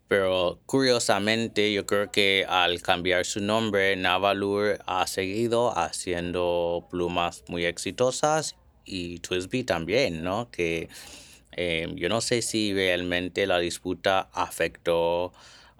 Pero 0.09 0.59
curiosamente 0.65 1.71
yo 1.71 1.85
creo 1.85 2.11
que 2.11 2.45
al 2.47 2.81
cambiar 2.81 3.25
su 3.25 3.39
nombre, 3.39 3.95
Navalur 3.95 4.79
ha 4.85 5.07
seguido 5.07 5.75
haciendo 5.75 6.85
plumas 6.91 7.43
muy 7.47 7.65
exitosas 7.65 8.55
y 8.83 9.19
Twisby 9.19 9.63
también, 9.63 10.23
¿no? 10.23 10.51
Que 10.51 10.89
eh, 11.55 11.87
yo 11.95 12.09
no 12.09 12.21
sé 12.21 12.41
si 12.41 12.73
realmente 12.73 13.47
la 13.47 13.59
disputa 13.59 14.29
afectó 14.33 15.33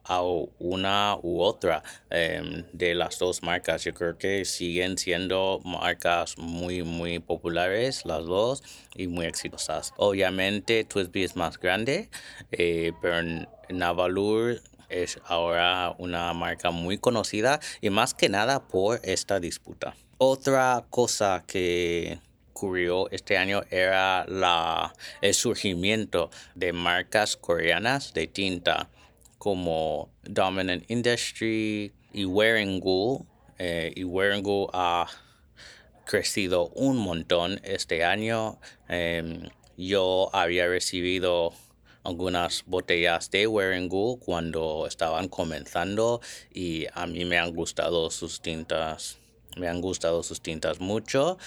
a 0.07 0.21
una 0.21 1.17
u 1.21 1.41
otra 1.41 1.83
em, 2.09 2.63
de 2.73 2.95
las 2.95 3.17
dos 3.19 3.43
marcas. 3.43 3.83
Yo 3.83 3.93
creo 3.93 4.17
que 4.17 4.45
siguen 4.45 4.97
siendo 4.97 5.59
marcas 5.65 6.37
muy, 6.37 6.83
muy 6.83 7.19
populares 7.19 8.05
las 8.05 8.25
dos 8.25 8.63
y 8.93 9.07
muy 9.07 9.25
exitosas. 9.25 9.93
Obviamente 9.97 10.83
Twisby 10.83 11.23
es 11.23 11.35
más 11.35 11.59
grande, 11.59 12.09
eh, 12.51 12.93
pero 13.01 13.45
Navalur 13.69 14.61
es 14.89 15.19
ahora 15.25 15.95
una 15.97 16.31
marca 16.33 16.71
muy 16.71 16.97
conocida 16.97 17.59
y 17.81 17.89
más 17.89 18.13
que 18.13 18.29
nada 18.29 18.67
por 18.67 18.99
esta 19.03 19.39
disputa. 19.39 19.95
Otra 20.17 20.85
cosa 20.89 21.43
que 21.47 22.19
ocurrió 22.55 23.11
este 23.11 23.37
año 23.37 23.63
era 23.69 24.25
la, 24.29 24.93
el 25.19 25.33
surgimiento 25.33 26.29
de 26.55 26.71
marcas 26.71 27.35
coreanas 27.35 28.13
de 28.13 28.27
tinta 28.27 28.89
como 29.37 30.09
Dominant 30.23 30.89
Industry 30.89 31.91
y 32.13 32.23
Wearingu. 32.23 33.27
Eh, 33.59 33.91
y 33.93 34.05
Wearingu 34.05 34.69
ha 34.71 35.05
crecido 36.05 36.69
un 36.69 36.95
montón 36.95 37.59
este 37.65 38.05
año. 38.05 38.57
Em, 38.87 39.49
yo 39.75 40.29
había 40.31 40.65
recibido 40.67 41.51
algunas 42.03 42.63
botellas 42.65 43.29
de 43.31 43.47
Werengu 43.47 44.17
cuando 44.19 44.87
estaban 44.87 45.27
comenzando 45.27 46.21
y 46.53 46.85
a 46.93 47.05
mí 47.05 47.25
me 47.25 47.37
han 47.37 47.53
gustado 47.53 48.09
sus 48.11 48.41
tintas, 48.41 49.17
me 49.57 49.67
han 49.67 49.81
gustado 49.81 50.23
sus 50.23 50.39
tintas 50.41 50.79
mucho. 50.79 51.37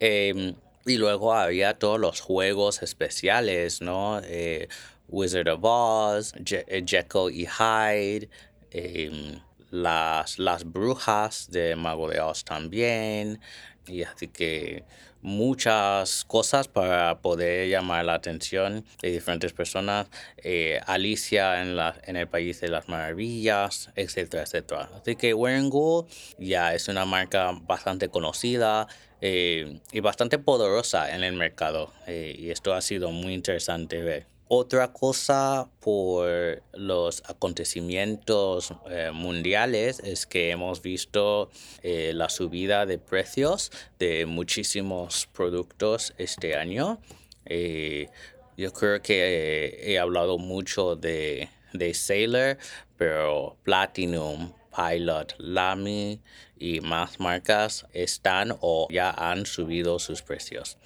Em, 0.00 0.54
y 0.84 0.96
luego 0.98 1.32
había 1.34 1.78
todos 1.78 1.98
los 1.98 2.20
juegos 2.20 2.82
especiales, 2.82 3.80
¿no? 3.80 4.20
Eh, 4.22 4.68
Wizard 5.08 5.48
of 5.48 5.60
Oz, 5.62 6.32
Je 6.44 6.64
Jekyll 6.84 7.32
y 7.32 7.46
Hyde, 7.46 8.28
em, 8.70 9.40
las, 9.70 10.38
las 10.38 10.64
brujas 10.64 11.50
de 11.50 11.76
Mago 11.76 12.08
de 12.08 12.20
Oz 12.20 12.44
también. 12.44 13.40
Y 13.86 14.02
así 14.02 14.28
que 14.28 14.84
muchas 15.26 16.24
cosas 16.24 16.68
para 16.68 17.18
poder 17.18 17.68
llamar 17.68 18.04
la 18.04 18.14
atención 18.14 18.84
de 19.02 19.10
diferentes 19.10 19.52
personas. 19.52 20.06
Eh, 20.36 20.80
Alicia 20.86 21.60
en, 21.60 21.74
la, 21.74 21.96
en 22.04 22.16
el 22.16 22.28
País 22.28 22.60
de 22.60 22.68
las 22.68 22.88
Maravillas, 22.88 23.90
etcétera, 23.96 24.44
etcétera. 24.44 24.88
Así 24.94 25.16
que 25.16 25.34
Werengu 25.34 26.06
ya 26.38 26.74
es 26.74 26.86
una 26.86 27.04
marca 27.04 27.50
bastante 27.60 28.08
conocida 28.08 28.86
eh, 29.20 29.80
y 29.90 29.98
bastante 29.98 30.38
poderosa 30.38 31.12
en 31.12 31.24
el 31.24 31.32
mercado. 31.32 31.92
Eh, 32.06 32.36
y 32.38 32.50
esto 32.50 32.72
ha 32.72 32.80
sido 32.80 33.10
muy 33.10 33.34
interesante 33.34 34.00
ver. 34.02 34.35
Otra 34.48 34.92
cosa 34.92 35.68
por 35.80 36.62
los 36.72 37.20
acontecimientos 37.26 38.72
eh, 38.88 39.10
mundiales 39.12 39.98
es 40.04 40.24
que 40.24 40.50
hemos 40.50 40.82
visto 40.82 41.50
eh, 41.82 42.12
la 42.14 42.28
subida 42.28 42.86
de 42.86 42.98
precios 42.98 43.72
de 43.98 44.24
muchísimos 44.24 45.26
productos 45.32 46.14
este 46.16 46.54
año. 46.54 47.00
Eh, 47.44 48.08
yo 48.56 48.72
creo 48.72 49.02
que 49.02 49.80
he 49.82 49.98
hablado 49.98 50.38
mucho 50.38 50.94
de, 50.94 51.48
de 51.72 51.92
Sailor, 51.92 52.56
pero 52.96 53.56
Platinum, 53.64 54.52
Pilot, 54.76 55.34
Lamy 55.38 56.20
y 56.56 56.80
más 56.82 57.18
marcas 57.18 57.84
están 57.92 58.56
o 58.60 58.86
ya 58.92 59.10
han 59.10 59.44
subido 59.44 59.98
sus 59.98 60.22
precios. 60.22 60.78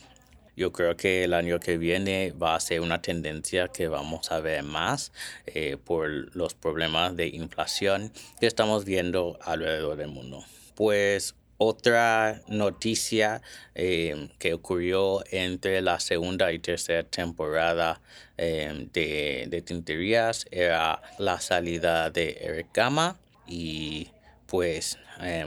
Yo 0.57 0.73
creo 0.73 0.97
que 0.97 1.25
el 1.25 1.35
año 1.35 1.61
que 1.61 1.79
viene 1.79 2.33
va 2.33 2.55
a 2.55 2.61
ser 2.61 2.81
una 2.81 3.03
tendencia 3.03 3.69
que 3.69 3.89
vamos 3.89 4.31
a 4.33 4.41
ver 4.41 4.63
más 4.63 5.13
eh, 5.47 5.77
por 5.83 6.35
los 6.37 6.55
problemas 6.55 7.17
de 7.17 7.29
inflación 7.29 8.13
que 8.41 8.47
estamos 8.47 8.85
viendo 8.85 9.39
alrededor 9.43 9.97
del 9.97 10.09
mundo. 10.09 10.45
Pues 10.75 11.35
otra 11.59 12.41
noticia 12.49 13.43
eh, 13.75 14.29
que 14.39 14.55
ocurrió 14.55 15.23
entre 15.31 15.83
la 15.83 16.01
segunda 16.01 16.53
y 16.53 16.59
tercera 16.59 17.03
temporada 17.03 18.01
eh, 18.39 18.89
de, 18.93 19.47
de 19.49 19.63
Tinterías 19.63 20.47
era 20.51 21.03
la 21.19 21.41
salida 21.41 22.11
de 22.11 22.39
Eric 22.41 22.69
Gama 22.73 23.19
y 23.47 24.09
pues 24.47 24.99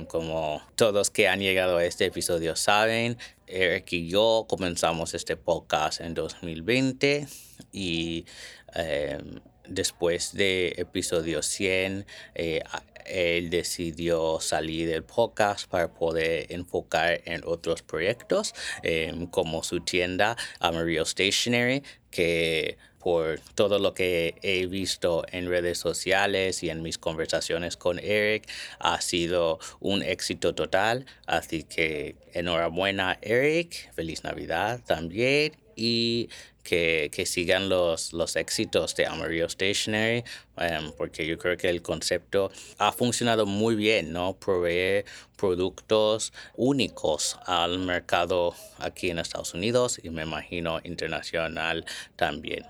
como 0.07 0.61
todos 0.75 1.09
que 1.09 1.27
han 1.27 1.39
llegado 1.39 1.77
a 1.77 1.85
este 1.85 2.05
episodio 2.05 2.55
saben, 2.55 3.17
Eric 3.53 3.93
y 3.93 4.07
yo 4.07 4.47
comenzamos 4.49 5.13
este 5.13 5.37
podcast 5.37 6.01
en 6.01 6.15
2020 6.15 7.27
y 7.71 8.25
em, 8.73 9.39
después 9.67 10.33
de 10.33 10.73
episodio 10.77 11.41
100, 11.41 12.05
eh, 12.35 12.61
él 13.05 13.49
decidió 13.49 14.39
salir 14.39 14.87
del 14.87 15.03
podcast 15.03 15.69
para 15.69 15.93
poder 15.93 16.51
enfocar 16.51 17.21
en 17.25 17.41
otros 17.45 17.81
proyectos 17.81 18.53
em, 18.81 19.27
como 19.27 19.63
su 19.63 19.81
tienda 19.81 20.37
Amarillo 20.59 21.05
Stationery 21.05 21.83
que 22.11 22.77
por 22.99 23.41
todo 23.53 23.79
lo 23.79 23.93
que 23.93 24.35
he 24.43 24.65
visto 24.65 25.25
en 25.29 25.49
redes 25.49 25.77
sociales 25.77 26.63
y 26.63 26.69
en 26.69 26.81
mis 26.81 26.97
conversaciones 26.97 27.75
con 27.75 27.99
Eric, 27.99 28.47
ha 28.79 29.01
sido 29.01 29.59
un 29.81 30.01
éxito 30.03 30.55
total. 30.55 31.05
Así 31.25 31.63
que 31.63 32.15
enhorabuena 32.31 33.19
Eric, 33.21 33.93
feliz 33.93 34.23
Navidad 34.23 34.79
también 34.85 35.51
y 35.75 36.29
que, 36.63 37.11
que 37.13 37.25
sigan 37.25 37.69
los, 37.69 38.13
los 38.13 38.35
éxitos 38.35 38.95
de 38.95 39.05
Amarillo 39.05 39.49
Stationery, 39.49 40.23
em, 40.57 40.91
porque 40.93 41.27
yo 41.27 41.37
creo 41.37 41.57
que 41.57 41.69
el 41.69 41.81
concepto 41.81 42.51
ha 42.77 42.91
funcionado 42.91 43.45
muy 43.45 43.75
bien, 43.75 44.13
¿no? 44.13 44.33
Provee 44.33 45.03
productos 45.35 46.33
únicos 46.55 47.37
al 47.45 47.79
mercado 47.79 48.55
aquí 48.79 49.09
en 49.09 49.19
Estados 49.19 49.53
Unidos 49.53 49.99
y 50.01 50.09
me 50.09 50.23
imagino 50.23 50.79
internacional 50.83 51.85
también. 52.15 52.65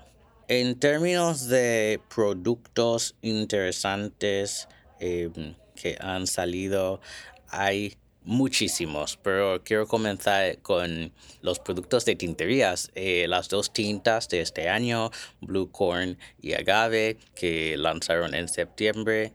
En 0.48 0.78
términos 0.78 1.48
de 1.48 2.00
productos 2.14 3.14
interesantes 3.22 4.68
em, 5.00 5.54
que 5.74 5.96
han 6.00 6.26
salido, 6.26 7.00
hay 7.48 7.96
muchísimos, 8.24 9.18
pero 9.22 9.62
quiero 9.62 9.86
comenzar 9.86 10.58
con 10.58 11.12
los 11.42 11.58
productos 11.58 12.04
de 12.04 12.16
tinterías. 12.16 12.90
Eh, 12.94 13.26
las 13.28 13.48
dos 13.48 13.72
tintas 13.72 14.28
de 14.28 14.40
este 14.40 14.68
año, 14.68 15.10
Blue 15.40 15.70
Corn 15.70 16.18
y 16.40 16.54
Agave, 16.54 17.18
que 17.34 17.76
lanzaron 17.76 18.34
en 18.34 18.48
septiembre 18.48 19.32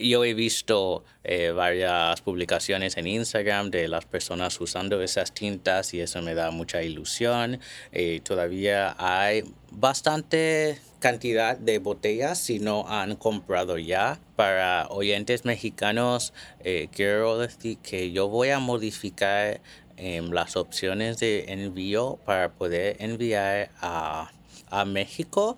yo 0.00 0.24
he 0.24 0.34
visto 0.34 1.04
eh, 1.24 1.50
varias 1.50 2.20
publicaciones 2.20 2.96
en 2.96 3.06
Instagram 3.06 3.70
de 3.70 3.88
las 3.88 4.04
personas 4.04 4.60
usando 4.60 5.02
esas 5.02 5.32
tintas 5.32 5.94
y 5.94 6.00
eso 6.00 6.22
me 6.22 6.34
da 6.34 6.50
mucha 6.50 6.82
ilusión. 6.82 7.60
Eh, 7.92 8.20
todavía 8.22 8.94
hay 8.98 9.44
bastante 9.70 10.78
cantidad 11.00 11.56
de 11.56 11.78
botellas 11.78 12.38
si 12.38 12.58
no 12.58 12.86
han 12.88 13.16
comprado 13.16 13.78
ya. 13.78 14.18
Para 14.36 14.86
oyentes 14.88 15.44
mexicanos, 15.44 16.32
eh, 16.60 16.88
quiero 16.92 17.38
decir 17.38 17.78
que 17.78 18.12
yo 18.12 18.28
voy 18.28 18.50
a 18.50 18.58
modificar 18.58 19.60
em, 19.96 20.30
las 20.30 20.56
opciones 20.56 21.18
de 21.18 21.46
envío 21.48 22.18
para 22.24 22.52
poder 22.52 22.96
enviar 23.00 23.70
a, 23.80 24.30
a 24.70 24.84
México 24.84 25.56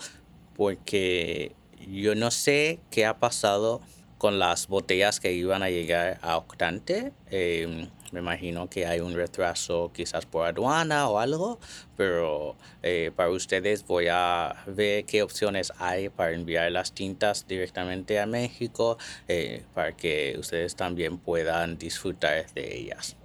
porque 0.56 1.52
yo 1.88 2.14
no 2.14 2.30
sé 2.30 2.80
qué 2.90 3.06
ha 3.06 3.18
pasado 3.18 3.80
con 4.20 4.38
las 4.38 4.68
botellas 4.68 5.18
que 5.18 5.32
iban 5.32 5.62
a 5.62 5.70
llegar 5.70 6.18
a 6.20 6.36
Octante. 6.36 7.14
Em, 7.30 7.88
me 8.12 8.20
imagino 8.20 8.68
que 8.68 8.84
hay 8.84 9.00
un 9.00 9.14
retraso 9.14 9.90
quizás 9.94 10.26
por 10.26 10.46
aduana 10.46 11.08
o 11.08 11.18
algo, 11.18 11.58
pero 11.96 12.54
eh, 12.82 13.12
para 13.16 13.30
ustedes 13.30 13.86
voy 13.86 14.08
a 14.10 14.62
ver 14.66 15.06
qué 15.06 15.22
opciones 15.22 15.72
hay 15.78 16.10
para 16.10 16.32
enviar 16.32 16.70
las 16.70 16.92
tintas 16.92 17.48
directamente 17.48 18.20
a 18.20 18.26
México 18.26 18.98
eh, 19.26 19.64
para 19.72 19.96
que 19.96 20.36
ustedes 20.38 20.76
también 20.76 21.16
puedan 21.16 21.78
disfrutar 21.78 22.52
de 22.52 22.76
ellas. 22.76 23.16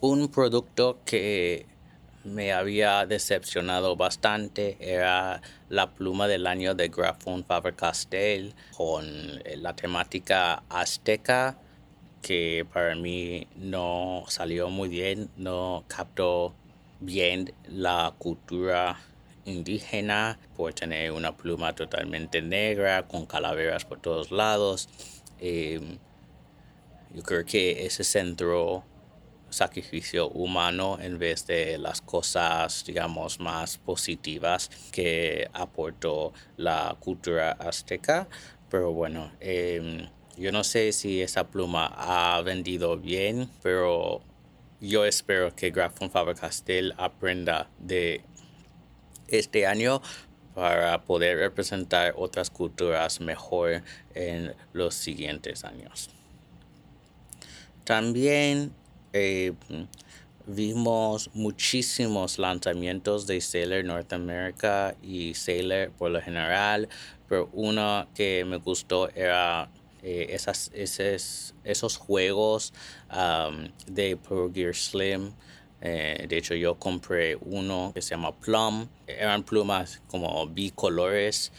Un 0.00 0.28
producto 0.28 1.00
que 1.04 1.66
me 2.24 2.52
había 2.52 3.06
decepcionado 3.06 3.96
bastante 3.96 4.76
era 4.80 5.40
la 5.68 5.90
pluma 5.90 6.28
del 6.28 6.46
año 6.46 6.74
de 6.74 6.88
Grafon 6.88 7.44
Faber-Castell 7.44 8.54
con 8.76 9.06
eh, 9.44 9.56
la 9.56 9.74
temática 9.74 10.62
azteca 10.68 11.58
que 12.22 12.66
para 12.70 12.94
mí 12.94 13.46
no 13.56 14.24
salió 14.28 14.68
muy 14.68 14.88
bien, 14.88 15.30
no 15.36 15.84
captó 15.88 16.54
bien 17.00 17.54
la 17.66 18.14
cultura 18.18 19.00
indígena 19.46 20.38
por 20.56 20.74
tener 20.74 21.12
una 21.12 21.36
pluma 21.36 21.74
totalmente 21.74 22.42
negra 22.42 23.06
con 23.06 23.26
calaveras 23.26 23.84
por 23.84 24.00
todos 24.00 24.30
lados. 24.30 24.88
Em, 25.38 25.98
yo 27.14 27.22
creo 27.22 27.44
que 27.44 27.86
ese 27.86 28.04
centro 28.04 28.84
sacrificio 29.50 30.28
humano 30.28 30.98
en 31.00 31.18
vez 31.18 31.46
de 31.46 31.78
las 31.78 32.00
cosas, 32.00 32.84
digamos, 32.86 33.40
más 33.40 33.78
positivas 33.78 34.70
que 34.92 35.48
aportó 35.52 36.32
la 36.56 36.96
cultura 37.00 37.52
azteca. 37.52 38.28
Pero 38.70 38.92
bueno, 38.92 39.32
em, 39.40 40.08
yo 40.36 40.52
no 40.52 40.64
sé 40.64 40.92
si 40.92 41.20
esa 41.20 41.48
pluma 41.48 41.86
ha 41.96 42.40
vendido 42.42 42.96
bien, 42.96 43.50
pero 43.62 44.22
yo 44.80 45.04
espero 45.04 45.54
que 45.54 45.70
Grafon 45.70 46.10
Faber-Castell 46.10 46.94
aprenda 46.96 47.68
de 47.78 48.22
este 49.28 49.66
año 49.66 50.00
para 50.54 51.04
poder 51.04 51.38
representar 51.38 52.14
otras 52.16 52.50
culturas 52.50 53.20
mejor 53.20 53.82
en 54.14 54.54
los 54.72 54.94
siguientes 54.94 55.64
años. 55.64 56.10
También 57.84 58.72
eh, 59.12 59.52
vimos 60.46 61.30
muchísimos 61.34 62.38
lanzamientos 62.38 63.26
de 63.26 63.40
Sailor 63.40 63.84
North 63.84 64.12
America 64.12 64.94
y 65.02 65.34
Sailor 65.34 65.90
por 65.92 66.10
lo 66.10 66.20
general, 66.20 66.88
pero 67.28 67.48
uno 67.52 68.08
que 68.14 68.44
me 68.44 68.56
gustó 68.56 69.08
era 69.10 69.70
eh, 70.02 70.28
esas, 70.30 70.70
esos, 70.74 71.54
esos 71.64 71.96
juegos 71.96 72.72
de 73.86 74.16
Pro 74.16 74.50
Gear 74.52 74.74
Slim 74.74 75.32
Eh, 75.82 76.26
de 76.28 76.36
hecho, 76.36 76.54
yo 76.54 76.74
compré 76.78 77.36
uno 77.36 77.92
que 77.94 78.02
se 78.02 78.10
llama 78.10 78.32
Plum. 78.38 78.86
Eran 79.06 79.42
plumas 79.44 80.02
como 80.08 80.46
bicolores, 80.46 81.52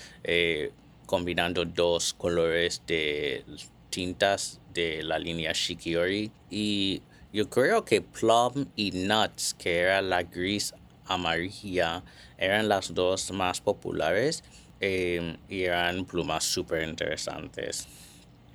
combinando 1.07 1.65
dos 1.65 2.13
colores 2.13 2.81
de 2.85 3.43
tintas 3.89 4.59
de 4.73 5.01
la 5.03 5.17
línea 5.17 5.51
Shikiori. 5.53 6.31
Y 6.51 7.01
yo 7.33 7.49
creo 7.49 7.85
que 7.85 8.01
Plum 8.01 8.65
y 8.75 8.91
Nuts, 8.91 9.55
que 9.57 9.79
era 9.79 10.01
la 10.01 10.23
gris 10.23 10.73
amarilla, 11.05 12.03
eran 12.37 12.69
las 12.69 12.93
dos 12.93 13.31
más 13.31 13.61
populares 13.61 14.43
eh, 14.79 15.37
y 15.49 15.63
eran 15.63 16.05
plumas 16.05 16.43
súper 16.43 16.87
interesantes. 16.87 17.87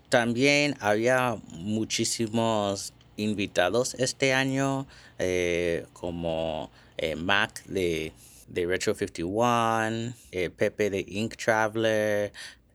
También 0.08 0.76
había 0.80 1.36
muchísimos 1.52 2.92
invitados 3.16 3.94
este 3.94 4.32
año, 4.32 4.86
eh, 5.18 5.86
como 5.92 6.70
eh, 6.96 7.16
Mac 7.16 7.64
de, 7.64 8.12
de, 8.48 8.66
Retro 8.66 8.94
51, 8.94 10.14
eh, 10.32 10.50
Pepe 10.50 10.90
de 10.90 11.04
Ink 11.08 11.36
Traveler, 11.36 12.32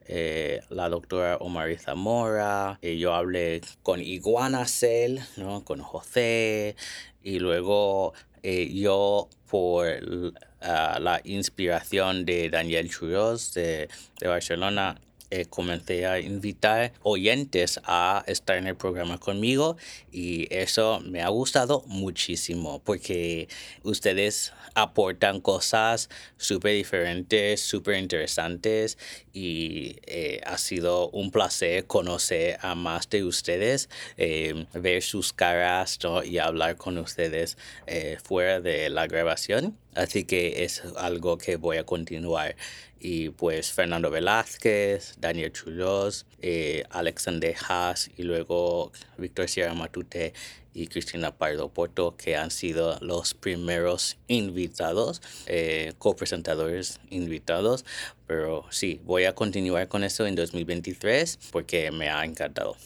la 0.08 0.88
doctora 0.88 1.36
Omar 1.38 1.76
Zamora, 1.78 2.78
yo 2.82 3.14
hablé 3.14 3.60
con 3.82 4.00
Iguana 4.00 4.66
Cell, 4.66 5.18
¿no? 5.36 5.64
con 5.64 5.80
José, 5.80 6.76
y 7.22 7.38
luego 7.38 8.12
yo 8.42 9.28
por 9.48 9.86
uh, 9.86 10.32
la 10.60 11.20
inspiración 11.24 12.24
de 12.24 12.48
Daniel 12.50 12.90
Churros 12.90 13.54
de, 13.54 13.88
de 14.18 14.28
Barcelona, 14.28 14.98
eh, 15.32 15.46
comencé 15.48 16.04
a 16.04 16.20
invitar 16.20 16.92
oyentes 17.02 17.80
a 17.84 18.22
estar 18.26 18.58
en 18.58 18.66
el 18.66 18.76
programa 18.76 19.16
conmigo 19.16 19.78
y 20.10 20.46
eso 20.54 21.00
me 21.00 21.22
ha 21.22 21.28
gustado 21.28 21.84
muchísimo 21.86 22.82
porque 22.84 23.48
ustedes 23.82 24.52
aportan 24.74 25.40
cosas 25.40 26.10
súper 26.36 26.74
diferentes, 26.74 27.62
súper 27.62 27.96
interesantes 27.96 28.98
y 29.32 29.96
eh, 30.06 30.42
ha 30.44 30.58
sido 30.58 31.08
un 31.10 31.30
placer 31.30 31.86
conocer 31.86 32.58
a 32.60 32.74
más 32.74 33.08
de 33.08 33.24
ustedes, 33.24 33.88
eh, 34.18 34.66
ver 34.74 35.02
sus 35.02 35.32
caras 35.32 35.98
y 36.24 36.38
hablar 36.38 36.76
con 36.76 36.98
ustedes 36.98 37.56
eh, 37.86 38.18
fuera 38.22 38.60
de 38.60 38.90
la 38.90 39.06
grabación. 39.06 39.78
Así 39.94 40.24
que 40.24 40.64
es 40.64 40.82
algo 40.96 41.38
que 41.38 41.56
voy 41.56 41.76
a 41.76 41.84
continuar. 41.84 42.56
Y 43.04 43.30
pues 43.30 43.72
Fernando 43.72 44.10
Velázquez, 44.10 45.16
Daniel 45.18 45.52
Chulos, 45.52 46.24
Alexander 46.90 47.56
Haas 47.68 48.10
y 48.16 48.22
luego 48.22 48.92
Víctor 49.18 49.48
Sierra 49.48 49.74
Matute 49.74 50.32
y 50.74 50.86
Cristina 50.86 51.36
Pardo 51.36 51.68
Porto, 51.68 52.16
que 52.16 52.36
han 52.36 52.50
sido 52.50 52.98
los 53.00 53.34
primeros 53.34 54.16
invitados, 54.28 55.20
eh, 55.46 55.92
copresentadores 55.98 57.00
invitados. 57.10 57.84
Pero 58.26 58.64
sí, 58.70 59.00
voy 59.04 59.24
a 59.24 59.34
continuar 59.34 59.88
con 59.88 60.04
esto 60.04 60.26
en 60.26 60.34
2023 60.34 61.38
porque 61.50 61.90
me 61.90 62.08
ha 62.08 62.24
encantado. 62.24 62.76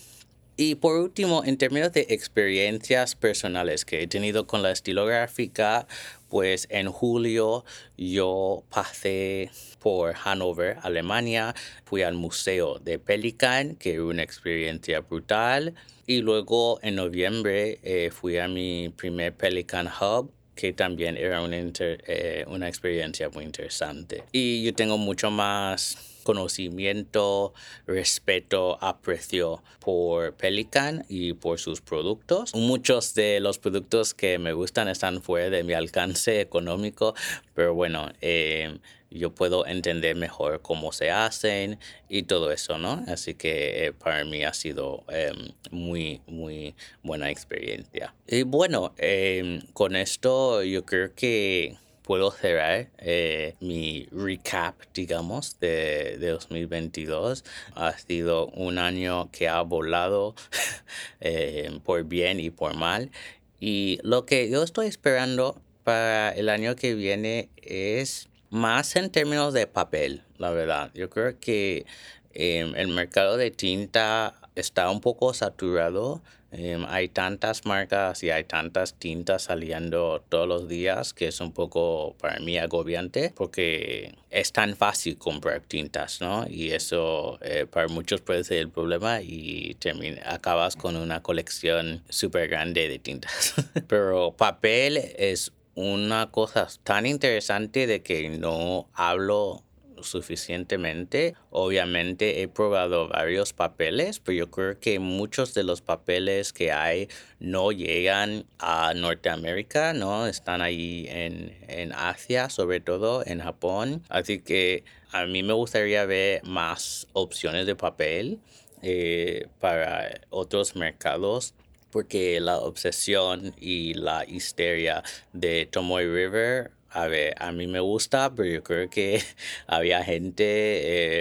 Y 0.58 0.76
por 0.76 0.96
último, 0.96 1.44
en 1.44 1.58
términos 1.58 1.92
de 1.92 2.06
experiencias 2.08 3.14
personales 3.14 3.84
que 3.84 4.02
he 4.02 4.06
tenido 4.06 4.46
con 4.46 4.62
la 4.62 4.70
estilográfica, 4.70 5.86
pues 6.30 6.66
en 6.70 6.90
julio 6.90 7.66
yo 7.98 8.64
pasé 8.70 9.50
por 9.86 10.14
Hannover, 10.14 10.78
Alemania, 10.82 11.54
fui 11.84 12.02
al 12.02 12.14
Museo 12.14 12.80
de 12.80 12.98
Pelican, 12.98 13.76
que 13.76 13.94
fue 13.94 14.02
una 14.06 14.24
experiencia 14.24 14.98
brutal. 14.98 15.74
Y 16.08 16.22
luego 16.22 16.80
en 16.82 16.96
noviembre 16.96 17.78
eh, 17.84 18.10
fui 18.10 18.36
a 18.38 18.48
mi 18.48 18.88
primer 18.88 19.32
Pelican 19.36 19.86
Hub, 19.86 20.32
que 20.56 20.72
también 20.72 21.16
era 21.16 21.40
una, 21.40 21.58
eh, 21.78 22.44
una 22.48 22.66
experiencia 22.66 23.28
muy 23.28 23.44
interesante. 23.44 24.24
Y 24.32 24.64
yo 24.64 24.74
tengo 24.74 24.98
mucho 24.98 25.30
más 25.30 26.15
conocimiento, 26.26 27.54
respeto, 27.86 28.78
aprecio 28.80 29.62
por 29.78 30.34
Pelican 30.34 31.06
y 31.08 31.34
por 31.34 31.60
sus 31.60 31.80
productos. 31.80 32.52
Muchos 32.52 33.14
de 33.14 33.38
los 33.38 33.60
productos 33.60 34.12
que 34.12 34.40
me 34.40 34.52
gustan 34.52 34.88
están 34.88 35.22
fuera 35.22 35.50
de 35.50 35.62
mi 35.62 35.72
alcance 35.72 36.40
económico, 36.40 37.14
pero 37.54 37.74
bueno, 37.74 38.10
eh, 38.20 38.80
yo 39.08 39.30
puedo 39.30 39.66
entender 39.66 40.16
mejor 40.16 40.60
cómo 40.62 40.90
se 40.90 41.12
hacen 41.12 41.78
y 42.08 42.24
todo 42.24 42.50
eso, 42.50 42.76
¿no? 42.76 43.04
Así 43.06 43.34
que 43.34 43.86
eh, 43.86 43.92
para 43.92 44.24
mí 44.24 44.42
ha 44.42 44.52
sido 44.52 45.04
em, 45.08 45.52
muy, 45.70 46.22
muy 46.26 46.74
buena 47.04 47.30
experiencia. 47.30 48.16
Y 48.26 48.42
bueno, 48.42 48.94
em, 48.98 49.60
con 49.74 49.94
esto 49.94 50.64
yo 50.64 50.84
creo 50.84 51.14
que 51.14 51.76
puedo 52.06 52.30
cerrar 52.30 52.88
eh, 52.98 53.56
mi 53.60 54.08
recap, 54.12 54.80
digamos, 54.94 55.58
de, 55.58 56.16
de, 56.18 56.28
2022. 56.28 57.44
Ha 57.74 57.98
sido 57.98 58.46
un 58.46 58.78
año 58.78 59.28
que 59.32 59.48
ha 59.48 59.60
volado 59.62 60.36
eh, 61.20 61.80
por 61.84 62.04
bien 62.04 62.38
y 62.38 62.50
por 62.50 62.76
mal. 62.76 63.10
Y 63.58 63.98
lo 64.04 64.24
que 64.24 64.48
yo 64.48 64.62
estoy 64.62 64.86
esperando 64.86 65.60
para 65.82 66.30
el 66.30 66.48
año 66.48 66.76
que 66.76 66.94
viene 66.94 67.50
es 67.56 68.28
más 68.50 68.94
en 68.94 69.10
términos 69.10 69.52
de 69.52 69.66
papel, 69.66 70.22
la 70.38 70.50
verdad. 70.52 70.92
Yo 70.94 71.10
creo 71.10 71.38
que 71.40 71.86
eh, 72.34 72.72
el 72.76 72.88
mercado 72.88 73.36
de 73.36 73.50
tinta 73.50 74.34
está 74.54 74.90
un 74.90 75.00
poco 75.00 75.34
saturado. 75.34 76.22
Em, 76.52 76.84
hay 76.88 77.08
tantas 77.08 77.66
marcas 77.66 78.22
y 78.22 78.30
hay 78.30 78.44
tantas 78.44 78.94
tintas 78.94 79.42
saliendo 79.42 80.24
todos 80.28 80.46
los 80.46 80.68
días 80.68 81.12
que 81.12 81.28
es 81.28 81.40
un 81.40 81.52
poco 81.52 82.14
para 82.20 82.38
mí 82.38 82.56
agobiante 82.56 83.32
porque 83.34 84.14
es 84.30 84.52
tan 84.52 84.76
fácil 84.76 85.18
comprar 85.18 85.60
tintas, 85.62 86.20
¿no? 86.20 86.46
Y 86.48 86.70
eso 86.70 87.38
eh, 87.42 87.66
para 87.66 87.88
muchos 87.88 88.20
puede 88.20 88.44
ser 88.44 88.58
el 88.58 88.70
problema 88.70 89.22
y 89.22 89.74
termina, 89.80 90.22
acabas 90.24 90.76
con 90.76 90.96
una 90.96 91.22
colección 91.22 92.02
súper 92.08 92.48
grande 92.48 92.88
de 92.88 92.98
tintas. 93.00 93.54
Pero 93.88 94.32
papel 94.32 94.98
es 95.16 95.52
una 95.74 96.30
cosa 96.30 96.68
tan 96.84 97.06
interesante 97.06 97.86
de 97.86 98.02
que 98.02 98.30
no 98.30 98.88
hablo 98.94 99.65
suficientemente. 100.00 101.34
Obviamente 101.50 102.42
he 102.42 102.48
probado 102.48 103.08
varios 103.08 103.52
papeles, 103.52 104.20
pero 104.20 104.38
yo 104.38 104.50
creo 104.50 104.78
que 104.78 104.98
muchos 104.98 105.54
de 105.54 105.64
los 105.64 105.80
papeles 105.80 106.52
que 106.52 106.72
hay 106.72 107.08
no 107.38 107.72
llegan 107.72 108.44
a 108.58 108.94
Norteamérica, 108.94 109.92
¿no? 109.92 110.26
Están 110.26 110.62
ahí 110.62 111.06
en, 111.08 111.56
en 111.68 111.92
Asia, 111.92 112.50
sobre 112.50 112.80
todo 112.80 113.24
en 113.26 113.40
Japón. 113.40 114.02
Así 114.08 114.40
que 114.40 114.84
a 115.12 115.26
mí 115.26 115.42
me 115.42 115.52
gustaría 115.52 116.04
ver 116.04 116.42
más 116.44 117.06
opciones 117.12 117.66
de 117.66 117.76
papel 117.76 118.40
eh, 118.82 119.48
para 119.60 120.20
otros 120.30 120.76
mercados 120.76 121.54
porque 121.90 122.40
la 122.40 122.58
obsesión 122.58 123.54
y 123.58 123.94
la 123.94 124.26
histeria 124.26 125.02
de 125.32 125.64
Tomoe 125.64 126.04
River 126.04 126.70
a 126.90 127.06
ver, 127.06 127.34
a 127.38 127.52
mí 127.52 127.66
me 127.66 127.80
gusta, 127.80 128.34
pero 128.34 128.48
yo 128.48 128.62
creo 128.62 128.88
que 128.88 129.22
había 129.66 130.02
gente 130.04 130.44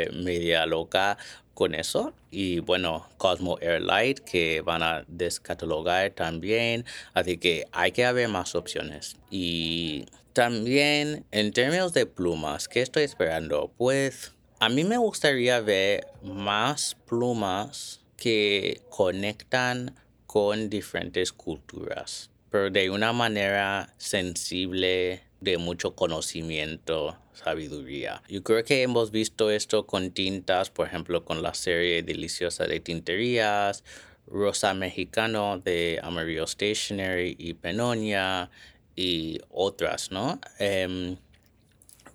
eh, 0.03 0.09
media 0.11 0.65
loca 0.65 1.17
con 1.53 1.73
eso. 1.73 2.13
Y 2.29 2.59
bueno, 2.59 3.09
Cosmo 3.17 3.57
Airlight 3.61 4.19
que 4.19 4.61
van 4.61 4.83
a 4.83 5.05
descatalogar 5.07 6.11
también. 6.11 6.85
Así 7.13 7.37
que 7.37 7.65
hay 7.71 7.91
que 7.91 8.05
haber 8.05 8.27
más 8.29 8.53
opciones. 8.55 9.17
Y 9.31 10.05
también 10.33 11.25
en 11.31 11.51
términos 11.53 11.93
de 11.93 12.05
plumas, 12.05 12.67
¿qué 12.67 12.81
estoy 12.81 13.03
esperando? 13.03 13.71
Pues 13.77 14.33
a 14.59 14.69
mí 14.69 14.83
me 14.83 14.97
gustaría 14.97 15.59
ver 15.61 16.07
más 16.21 16.95
plumas 17.07 18.01
que 18.17 18.81
conectan 18.89 19.95
con 20.25 20.69
diferentes 20.69 21.31
culturas, 21.31 22.29
pero 22.49 22.69
de 22.69 22.89
una 22.89 23.13
manera 23.13 23.93
sensible 23.97 25.24
de 25.41 25.57
mucho 25.57 25.95
conocimiento, 25.95 27.17
sabiduría. 27.33 28.21
Yo 28.27 28.43
creo 28.43 28.63
que 28.63 28.81
hemos 28.81 29.11
visto 29.11 29.51
esto 29.51 29.85
con 29.85 30.11
tintas, 30.11 30.69
por 30.69 30.87
ejemplo, 30.87 31.25
con 31.25 31.41
la 31.41 31.53
serie 31.53 32.03
Deliciosa 32.03 32.65
de 32.65 32.79
Tinterías, 32.79 33.83
Rosa 34.27 34.73
Mexicano 34.73 35.59
de 35.59 35.99
Amarillo 36.01 36.47
Stationery 36.47 37.35
y 37.37 37.53
Penonia 37.53 38.49
y 38.95 39.39
otras, 39.49 40.11
¿no? 40.11 40.39
Em, 40.57 41.17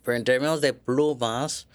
pero 0.03 0.17
en 0.17 0.25
términos 0.25 0.61
de 0.61 0.73
plumas, 0.73 1.69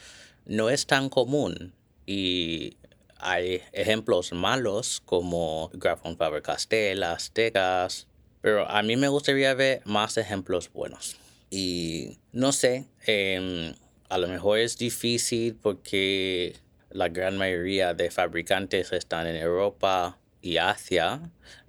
no 0.46 0.70
es 0.70 0.86
tan 0.86 1.10
común 1.10 1.74
y 2.06 2.78
hay 3.18 3.62
ejemplos 3.72 4.34
malos 4.34 5.02
como 5.06 5.70
Grafon 5.74 6.18
Faber-Castell, 6.18 7.04
Aztecas, 7.04 8.08
pero 8.42 8.70
a 8.70 8.84
mí 8.84 8.96
me 8.96 9.08
gustaría 9.08 9.54
ver 9.54 9.82
más 9.86 10.18
ejemplos 10.18 10.72
buenos. 10.72 11.18
Y 11.58 12.20
no 12.34 12.52
sé, 12.52 12.84
em, 13.06 13.74
a 14.10 14.18
lo 14.18 14.28
mejor 14.28 14.60
es 14.60 14.78
difícil 14.78 15.56
porque 15.56 16.58
la 16.90 17.08
gran 17.08 17.38
mayoría 17.38 17.94
de 17.94 18.12
fabricantes 18.12 18.92
están 18.92 19.26
en 19.26 19.38
Europa 19.38 20.20
y 20.42 20.58
Asia. 20.58 21.22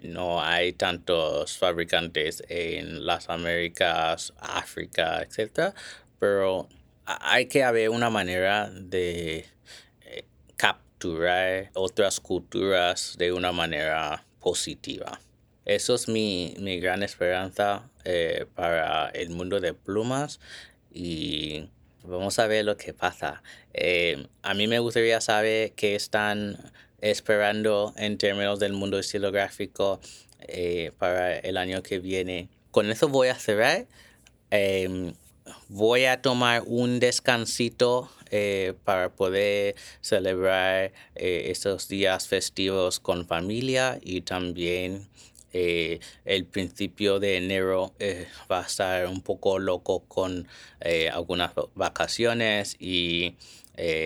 No 0.03 0.43
hay 0.43 0.73
tantos 0.73 1.57
fabricantes 1.57 2.43
en 2.49 3.07
las 3.07 3.29
Américas, 3.31 4.33
África, 4.41 5.23
etc. 5.23 5.73
Pero 6.19 6.69
hay 7.05 7.47
que 7.47 7.63
haber 7.63 7.91
una 7.91 8.11
manera 8.11 8.69
de 8.69 9.47
eh, 10.05 10.25
capturar 10.57 11.71
otras 11.75 12.19
culturas 12.19 13.15
de 13.19 13.33
una 13.33 13.53
manera 13.53 14.25
positiva. 14.41 15.21
Eso 15.65 15.95
es 15.95 16.09
mi, 16.09 16.57
mi 16.59 16.81
gran 16.81 17.05
esperanza 17.05 17.89
eh, 18.09 18.47
para 18.55 19.09
el 19.09 19.31
mundo 19.31 19.59
de 19.59 19.75
plumas 19.75 20.39
y 20.93 21.69
vamos 22.05 22.39
a 22.39 22.47
ver 22.47 22.65
lo 22.65 22.77
que 22.77 22.95
pasa. 22.95 23.43
Eh, 23.75 24.29
a 24.43 24.55
mí 24.55 24.69
me 24.69 24.79
gustaría 24.79 25.21
saber 25.21 25.73
qué 25.73 25.97
están 25.97 26.57
esperando 27.01 27.93
en 27.97 28.17
términos 28.17 28.61
del 28.61 28.75
mundo 28.75 28.99
estilográfico 29.01 30.01
eh, 30.41 30.93
para 30.99 31.37
el 31.37 31.57
año 31.57 31.83
que 31.83 31.99
viene. 31.99 32.49
Con 32.71 32.91
eso 32.93 33.09
voy 33.09 33.27
a 33.29 33.35
cerrar. 33.35 33.87
Em, 34.51 35.15
voy 35.69 36.05
a 36.05 36.23
tomar 36.23 36.63
un 36.65 37.01
descansito 37.01 38.09
eh, 38.31 38.75
para 38.85 39.11
poder 39.11 39.75
celebrar 40.01 40.93
estos 41.17 41.89
días 41.89 42.29
festivos 42.29 43.01
con 43.01 43.27
familia 43.27 43.99
y 44.01 44.21
también 44.21 45.09
eh, 45.59 46.01
el 46.27 46.45
principio 46.45 47.19
de 47.19 47.39
enero 47.39 47.95
eh, 47.99 48.27
va 48.53 48.61
a 48.61 48.67
estar 48.67 49.07
un 49.07 49.23
poco 49.23 49.59
loco 49.59 50.01
con 50.01 50.47
eh, 50.83 51.09
algunas 51.09 51.53
vacaciones 51.75 52.77
y 52.79 53.37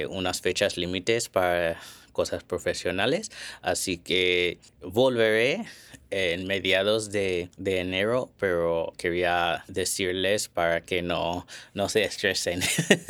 unas 0.08 0.40
fechas 0.40 0.76
límites 0.76 1.28
para 1.28 1.80
cosas 2.12 2.42
profesionales. 2.44 3.30
Así 3.62 3.98
que 3.98 4.58
volveré 4.80 5.64
en 6.10 6.46
mediados 6.46 7.10
de, 7.10 7.50
enero, 7.64 8.30
pero 8.38 8.92
quería 8.96 9.64
decirles 9.68 10.48
para 10.48 10.82
que 10.82 11.02
no, 11.02 11.46
no 11.74 11.88
se 11.88 12.02
estresen 12.04 12.60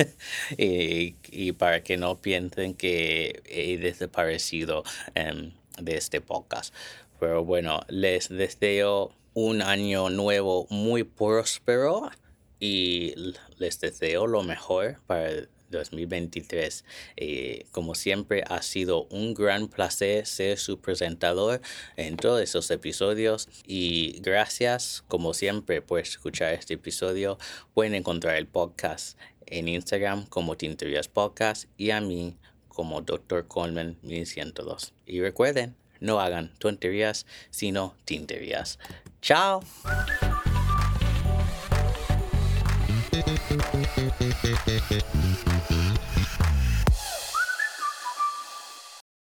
y, 0.58 1.52
para 1.52 1.82
que 1.82 1.96
no 1.96 2.20
piensen 2.20 2.74
que 2.74 3.42
he 3.46 3.78
desaparecido 3.78 4.84
em, 5.14 5.52
de 5.78 5.96
este 5.96 6.20
podcast. 6.20 6.74
Pero 7.20 7.44
bueno, 7.44 7.80
les 7.88 8.30
deseo 8.30 9.12
un 9.34 9.62
año 9.62 10.08
nuevo 10.10 10.66
muy 10.70 11.04
próspero 11.04 12.10
y 12.58 13.14
les 13.58 13.78
deseo 13.78 14.26
lo 14.26 14.42
mejor 14.42 15.00
para 15.06 15.28
el 15.28 15.48
2023. 15.70 16.84
Eh, 17.16 17.66
como 17.70 17.94
siempre, 17.94 18.42
ha 18.48 18.62
sido 18.62 19.04
un 19.04 19.34
gran 19.34 19.68
placer 19.68 20.26
ser 20.26 20.58
su 20.58 20.80
presentador 20.80 21.60
en 21.96 22.16
todos 22.16 22.40
esos 22.40 22.70
episodios 22.70 23.48
y 23.66 24.18
gracias, 24.20 25.04
como 25.06 25.34
siempre, 25.34 25.82
por 25.82 26.00
escuchar 26.00 26.54
este 26.54 26.74
episodio. 26.74 27.38
Pueden 27.74 27.94
encontrar 27.94 28.36
el 28.36 28.46
podcast 28.46 29.18
en 29.46 29.68
Instagram 29.68 30.26
como 30.26 30.56
Tinterías 30.56 31.08
Podcast 31.08 31.66
y 31.76 31.90
a 31.90 32.00
mí 32.00 32.36
como 32.68 33.02
Dr. 33.02 33.46
Coleman 33.46 33.98
1102. 34.02 34.94
Y 35.06 35.20
recuerden, 35.20 35.76
no 36.00 36.20
hagan 36.20 36.50
tonterías, 36.58 37.26
sino 37.50 37.94
tinterías. 38.04 38.78
Chao. 39.22 39.62